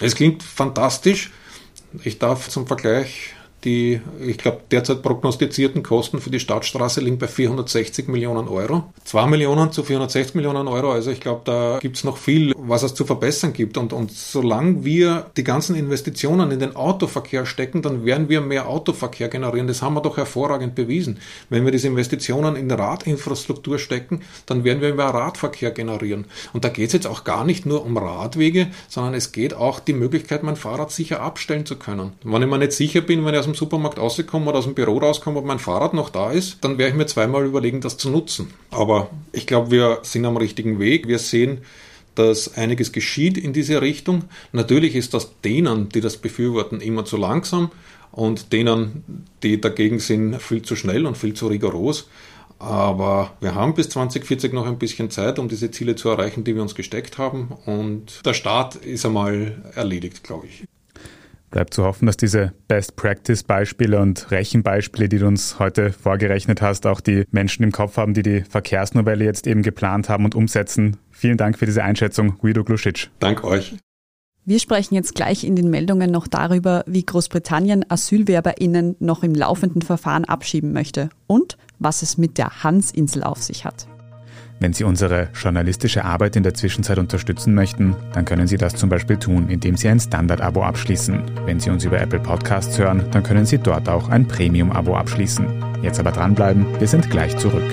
Es 0.00 0.14
klingt 0.14 0.42
fantastisch. 0.42 1.30
Ich 2.02 2.18
darf 2.18 2.48
zum 2.48 2.66
Vergleich 2.66 3.34
die, 3.64 4.00
ich 4.24 4.38
glaube, 4.38 4.60
derzeit 4.70 5.02
prognostizierten 5.02 5.82
Kosten 5.82 6.20
für 6.20 6.30
die 6.30 6.40
Stadtstraße 6.40 7.00
liegen 7.00 7.18
bei 7.18 7.28
460 7.28 8.08
Millionen 8.08 8.48
Euro. 8.48 8.84
2 9.04 9.26
Millionen 9.26 9.72
zu 9.72 9.82
460 9.82 10.34
Millionen 10.34 10.68
Euro. 10.68 10.92
Also 10.92 11.10
ich 11.10 11.20
glaube, 11.20 11.42
da 11.44 11.78
gibt 11.80 11.96
es 11.96 12.04
noch 12.04 12.16
viel, 12.16 12.52
was 12.56 12.82
es 12.82 12.94
zu 12.94 13.04
verbessern 13.04 13.52
gibt. 13.52 13.76
Und, 13.76 13.92
und 13.92 14.10
solange 14.12 14.84
wir 14.84 15.26
die 15.36 15.44
ganzen 15.44 15.76
Investitionen 15.76 16.50
in 16.50 16.60
den 16.60 16.76
Autoverkehr 16.76 17.46
stecken, 17.46 17.82
dann 17.82 18.04
werden 18.04 18.28
wir 18.28 18.40
mehr 18.40 18.68
Autoverkehr 18.68 19.28
generieren. 19.28 19.66
Das 19.66 19.82
haben 19.82 19.94
wir 19.94 20.02
doch 20.02 20.16
hervorragend 20.16 20.74
bewiesen. 20.74 21.18
Wenn 21.48 21.64
wir 21.64 21.72
diese 21.72 21.88
Investitionen 21.88 22.56
in 22.56 22.70
Radinfrastruktur 22.70 23.78
stecken, 23.78 24.20
dann 24.46 24.64
werden 24.64 24.82
wir 24.82 24.94
mehr 24.94 25.06
Radverkehr 25.06 25.70
generieren. 25.70 26.26
Und 26.52 26.64
da 26.64 26.68
geht 26.68 26.88
es 26.88 26.92
jetzt 26.92 27.06
auch 27.06 27.24
gar 27.24 27.44
nicht 27.44 27.66
nur 27.66 27.84
um 27.84 27.96
Radwege, 27.96 28.68
sondern 28.88 29.14
es 29.14 29.32
geht 29.32 29.54
auch 29.54 29.80
die 29.80 29.92
Möglichkeit, 29.92 30.42
mein 30.42 30.56
Fahrrad 30.56 30.90
sicher 30.90 31.20
abstellen 31.20 31.66
zu 31.66 31.76
können. 31.76 32.12
Wenn 32.22 32.42
ich 32.42 32.48
mir 32.48 32.58
nicht 32.58 32.72
sicher 32.72 33.00
bin, 33.00 33.24
wenn 33.24 33.34
ich 33.34 33.40
aus 33.40 33.46
dem 33.46 33.53
dem 33.54 33.58
Supermarkt 33.58 33.98
rauskomme 33.98 34.48
oder 34.48 34.58
aus 34.58 34.64
dem 34.64 34.74
Büro 34.74 34.98
rauskomme, 34.98 35.38
ob 35.38 35.44
mein 35.44 35.58
Fahrrad 35.58 35.94
noch 35.94 36.10
da 36.10 36.30
ist, 36.30 36.58
dann 36.62 36.78
werde 36.78 36.90
ich 36.90 36.96
mir 36.96 37.06
zweimal 37.06 37.44
überlegen, 37.44 37.80
das 37.80 37.96
zu 37.96 38.10
nutzen. 38.10 38.52
Aber 38.70 39.10
ich 39.32 39.46
glaube, 39.46 39.70
wir 39.70 40.00
sind 40.02 40.24
am 40.26 40.36
richtigen 40.36 40.78
Weg. 40.78 41.08
Wir 41.08 41.18
sehen, 41.18 41.58
dass 42.14 42.56
einiges 42.56 42.92
geschieht 42.92 43.38
in 43.38 43.52
diese 43.52 43.80
Richtung. 43.80 44.24
Natürlich 44.52 44.94
ist 44.94 45.14
das 45.14 45.40
denen, 45.42 45.88
die 45.88 46.00
das 46.00 46.16
befürworten, 46.16 46.80
immer 46.80 47.04
zu 47.04 47.16
langsam 47.16 47.70
und 48.12 48.52
denen, 48.52 49.26
die 49.42 49.60
dagegen 49.60 49.98
sind, 49.98 50.40
viel 50.40 50.62
zu 50.62 50.76
schnell 50.76 51.06
und 51.06 51.16
viel 51.16 51.34
zu 51.34 51.48
rigoros. 51.48 52.08
Aber 52.58 53.32
wir 53.40 53.54
haben 53.54 53.74
bis 53.74 53.88
2040 53.90 54.52
noch 54.52 54.66
ein 54.66 54.78
bisschen 54.78 55.10
Zeit, 55.10 55.38
um 55.38 55.48
diese 55.48 55.70
Ziele 55.70 55.96
zu 55.96 56.08
erreichen, 56.08 56.44
die 56.44 56.54
wir 56.54 56.62
uns 56.62 56.74
gesteckt 56.74 57.18
haben. 57.18 57.48
Und 57.66 58.24
der 58.24 58.34
Start 58.34 58.76
ist 58.76 59.04
einmal 59.04 59.72
erledigt, 59.74 60.22
glaube 60.22 60.46
ich. 60.46 60.64
Bleibt 61.54 61.72
zu 61.72 61.84
hoffen, 61.84 62.06
dass 62.06 62.16
diese 62.16 62.52
Best-Practice-Beispiele 62.66 64.00
und 64.00 64.32
Rechenbeispiele, 64.32 65.08
die 65.08 65.18
du 65.18 65.28
uns 65.28 65.60
heute 65.60 65.92
vorgerechnet 65.92 66.60
hast, 66.60 66.84
auch 66.84 67.00
die 67.00 67.26
Menschen 67.30 67.62
im 67.62 67.70
Kopf 67.70 67.96
haben, 67.96 68.12
die 68.12 68.24
die 68.24 68.40
Verkehrsnovelle 68.40 69.24
jetzt 69.24 69.46
eben 69.46 69.62
geplant 69.62 70.08
haben 70.08 70.24
und 70.24 70.34
umsetzen. 70.34 70.96
Vielen 71.12 71.36
Dank 71.36 71.56
für 71.56 71.66
diese 71.66 71.84
Einschätzung, 71.84 72.38
Guido 72.38 72.64
Gluschitsch. 72.64 73.06
Dank 73.20 73.44
euch. 73.44 73.76
Wir 74.44 74.58
sprechen 74.58 74.96
jetzt 74.96 75.14
gleich 75.14 75.44
in 75.44 75.54
den 75.54 75.70
Meldungen 75.70 76.10
noch 76.10 76.26
darüber, 76.26 76.82
wie 76.88 77.06
Großbritannien 77.06 77.88
AsylwerberInnen 77.88 78.96
noch 78.98 79.22
im 79.22 79.36
laufenden 79.36 79.82
Verfahren 79.82 80.24
abschieben 80.24 80.72
möchte 80.72 81.08
und 81.28 81.56
was 81.78 82.02
es 82.02 82.18
mit 82.18 82.36
der 82.36 82.64
Hansinsel 82.64 83.22
auf 83.22 83.40
sich 83.40 83.64
hat. 83.64 83.86
Wenn 84.60 84.72
Sie 84.72 84.84
unsere 84.84 85.28
journalistische 85.34 86.04
Arbeit 86.04 86.36
in 86.36 86.42
der 86.42 86.54
Zwischenzeit 86.54 86.98
unterstützen 86.98 87.54
möchten, 87.54 87.96
dann 88.12 88.24
können 88.24 88.46
Sie 88.46 88.56
das 88.56 88.76
zum 88.76 88.88
Beispiel 88.88 89.16
tun, 89.16 89.48
indem 89.48 89.76
Sie 89.76 89.88
ein 89.88 90.00
Standard-Abo 90.00 90.62
abschließen. 90.62 91.22
Wenn 91.44 91.60
Sie 91.60 91.70
uns 91.70 91.84
über 91.84 92.00
Apple 92.00 92.20
Podcasts 92.20 92.78
hören, 92.78 93.04
dann 93.10 93.22
können 93.22 93.46
Sie 93.46 93.58
dort 93.58 93.88
auch 93.88 94.08
ein 94.08 94.26
Premium-Abo 94.26 94.96
abschließen. 94.96 95.46
Jetzt 95.82 95.98
aber 95.98 96.12
dranbleiben, 96.12 96.66
wir 96.78 96.88
sind 96.88 97.10
gleich 97.10 97.36
zurück. 97.36 97.64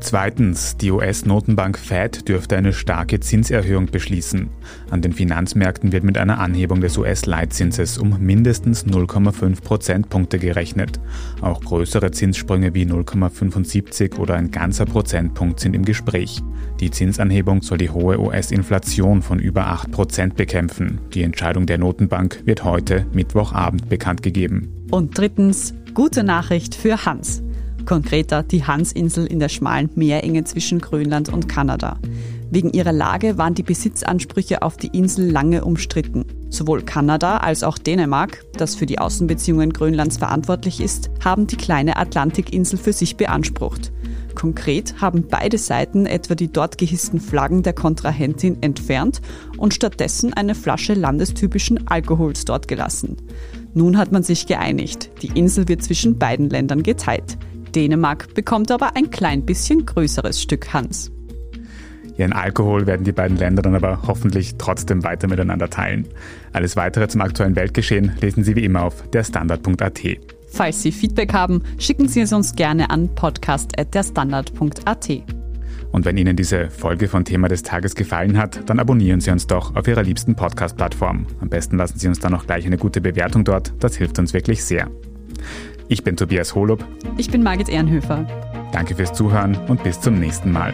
Zweitens, 0.06 0.78
die 0.78 0.92
US-Notenbank 0.92 1.80
Fed 1.80 2.30
dürfte 2.30 2.56
eine 2.56 2.74
starke 2.74 3.20
Zinserhöhung 3.20 3.88
beschließen. 3.88 4.50
An 4.92 5.02
den 5.02 5.14
Finanzmärkten 5.14 5.92
wird 5.92 6.04
mit 6.04 6.20
einer 6.20 6.38
Anhebung 6.38 6.80
des 6.80 6.96
US-Leitzinses 7.00 7.98
um 7.98 8.16
mindestens 8.20 8.86
0,5 8.86 9.64
Prozentpunkte 9.64 10.38
gerechnet. 10.38 11.00
Auch 11.42 11.60
größere 11.60 12.12
Zinssprünge 12.12 12.76
wie 12.76 12.86
0,75 12.86 14.20
oder 14.20 14.36
ein 14.36 14.52
ganzer 14.52 14.86
Prozentpunkt 14.86 15.60
sind 15.60 15.76
im 15.76 15.84
Gespräch. 15.84 16.40
Die 16.80 16.92
Zinsanhebung 16.92 17.64
soll 17.64 17.80
die 17.80 17.90
hohe 17.90 18.20
US-Inflation 18.20 19.24
von 19.24 19.40
über 19.40 19.66
8 19.66 19.92
Prozent 19.92 20.36
bekämpfen. 20.36 21.00
Die 21.16 21.24
Entscheidung 21.24 21.66
der 21.66 21.80
Notenbank 21.80 22.44
wird 22.46 22.64
heute 22.64 23.08
Mittwochabend 23.12 23.90
bekannt 23.90 24.22
gegeben. 24.22 24.72
Und 24.92 25.18
drittens, 25.18 25.74
gute 25.96 26.24
Nachricht 26.24 26.76
für 26.76 27.08
Hans. 27.08 27.42
Konkreter 27.86 28.44
die 28.44 28.66
Hansinsel 28.66 29.26
in 29.26 29.40
der 29.40 29.50
schmalen 29.50 29.90
Meerenge 29.96 30.44
zwischen 30.44 30.80
Grönland 30.80 31.30
und 31.30 31.48
Kanada. 31.48 31.98
Wegen 32.52 32.72
ihrer 32.72 32.92
Lage 32.92 33.38
waren 33.38 33.56
die 33.56 33.64
Besitzansprüche 33.64 34.62
auf 34.62 34.78
die 34.78 34.88
Insel 34.88 35.30
lange 35.30 35.66
umstritten. 35.66 36.26
Sowohl 36.50 36.84
Kanada 36.84 37.38
als 37.38 37.64
auch 37.64 37.78
Dänemark, 37.78 38.46
das 38.54 38.76
für 38.76 38.86
die 38.86 39.00
Außenbeziehungen 39.00 39.74
Grönlands 39.74 40.18
verantwortlich 40.18 40.80
ist, 40.80 41.10
haben 41.24 41.48
die 41.48 41.58
kleine 41.58 41.98
Atlantikinsel 41.98 42.78
für 42.78 42.94
sich 42.94 43.18
beansprucht. 43.18 43.92
Konkret 44.36 45.02
haben 45.02 45.26
beide 45.30 45.58
Seiten 45.58 46.06
etwa 46.06 46.36
die 46.36 46.52
dort 46.52 46.78
gehissten 46.78 47.20
Flaggen 47.20 47.64
der 47.64 47.74
Kontrahentin 47.74 48.62
entfernt 48.62 49.22
und 49.58 49.74
stattdessen 49.74 50.34
eine 50.34 50.56
Flasche 50.56 50.94
landestypischen 50.94 51.88
Alkohols 51.88 52.46
dort 52.46 52.68
gelassen. 52.68 53.18
Nun 53.74 53.98
hat 53.98 54.12
man 54.12 54.24
sich 54.24 54.46
geeinigt. 54.46 55.10
Die 55.22 55.38
Insel 55.38 55.68
wird 55.68 55.84
zwischen 55.84 56.18
beiden 56.18 56.50
Ländern 56.50 56.84
geteilt. 56.84 57.38
Dänemark 57.76 58.34
bekommt 58.34 58.72
aber 58.72 58.96
ein 58.96 59.12
klein 59.12 59.46
bisschen 59.46 59.86
größeres 59.86 60.42
Stück 60.42 60.74
Hans. 60.74 61.12
Ihren 62.18 62.34
Alkohol 62.34 62.88
werden 62.88 63.04
die 63.04 63.12
beiden 63.12 63.36
Länder 63.38 63.62
dann 63.62 63.76
aber 63.76 64.04
hoffentlich 64.08 64.56
trotzdem 64.58 65.04
weiter 65.04 65.28
miteinander 65.28 65.70
teilen. 65.70 66.08
Alles 66.54 66.78
weitere 66.78 67.10
zum 67.10 67.20
aktuellen 67.22 67.58
Weltgeschehen 67.58 68.14
lesen 68.22 68.44
Sie 68.44 68.56
wie 68.56 68.64
immer 68.64 68.84
auf 68.84 69.04
derstandard.at. 69.10 70.02
Falls 70.48 70.82
Sie 70.82 70.94
Feedback 70.94 71.34
haben, 71.34 71.62
schicken 71.78 72.08
Sie 72.08 72.22
es 72.22 72.32
uns 72.32 72.56
gerne 72.56 72.90
an 72.90 73.14
podcast.derstandard.at. 73.14 75.10
Und 75.92 76.06
wenn 76.06 76.18
Ihnen 76.18 76.38
diese 76.38 76.70
Folge 76.70 77.08
von 77.10 77.26
Thema 77.26 77.50
des 77.50 77.64
Tages 77.64 77.96
gefallen 77.96 78.38
hat, 78.38 78.70
dann 78.70 78.80
abonnieren 78.80 79.20
Sie 79.20 79.32
uns 79.32 79.48
doch 79.48 79.76
auf 79.76 79.88
Ihrer 79.88 80.04
liebsten 80.04 80.36
Podcast-Plattform. 80.36 81.26
Am 81.42 81.50
besten 81.50 81.76
lassen 81.78 82.00
Sie 82.00 82.08
uns 82.08 82.20
dann 82.20 82.32
noch 82.32 82.46
gleich 82.46 82.66
eine 82.66 82.78
gute 82.78 83.02
Bewertung 83.02 83.44
dort, 83.44 83.74
das 83.80 83.98
hilft 83.98 84.20
uns 84.20 84.34
wirklich 84.34 84.64
sehr. 84.64 84.90
Ich 85.88 86.04
bin 86.04 86.18
Tobias 86.18 86.56
Holub. 86.56 86.84
Ich 87.18 87.30
bin 87.30 87.44
Margit 87.44 87.70
Ehrenhöfer. 87.70 88.26
Danke 88.72 88.96
fürs 88.96 89.14
Zuhören 89.14 89.56
und 89.68 89.84
bis 89.84 90.02
zum 90.02 90.20
nächsten 90.20 90.52
Mal. 90.52 90.74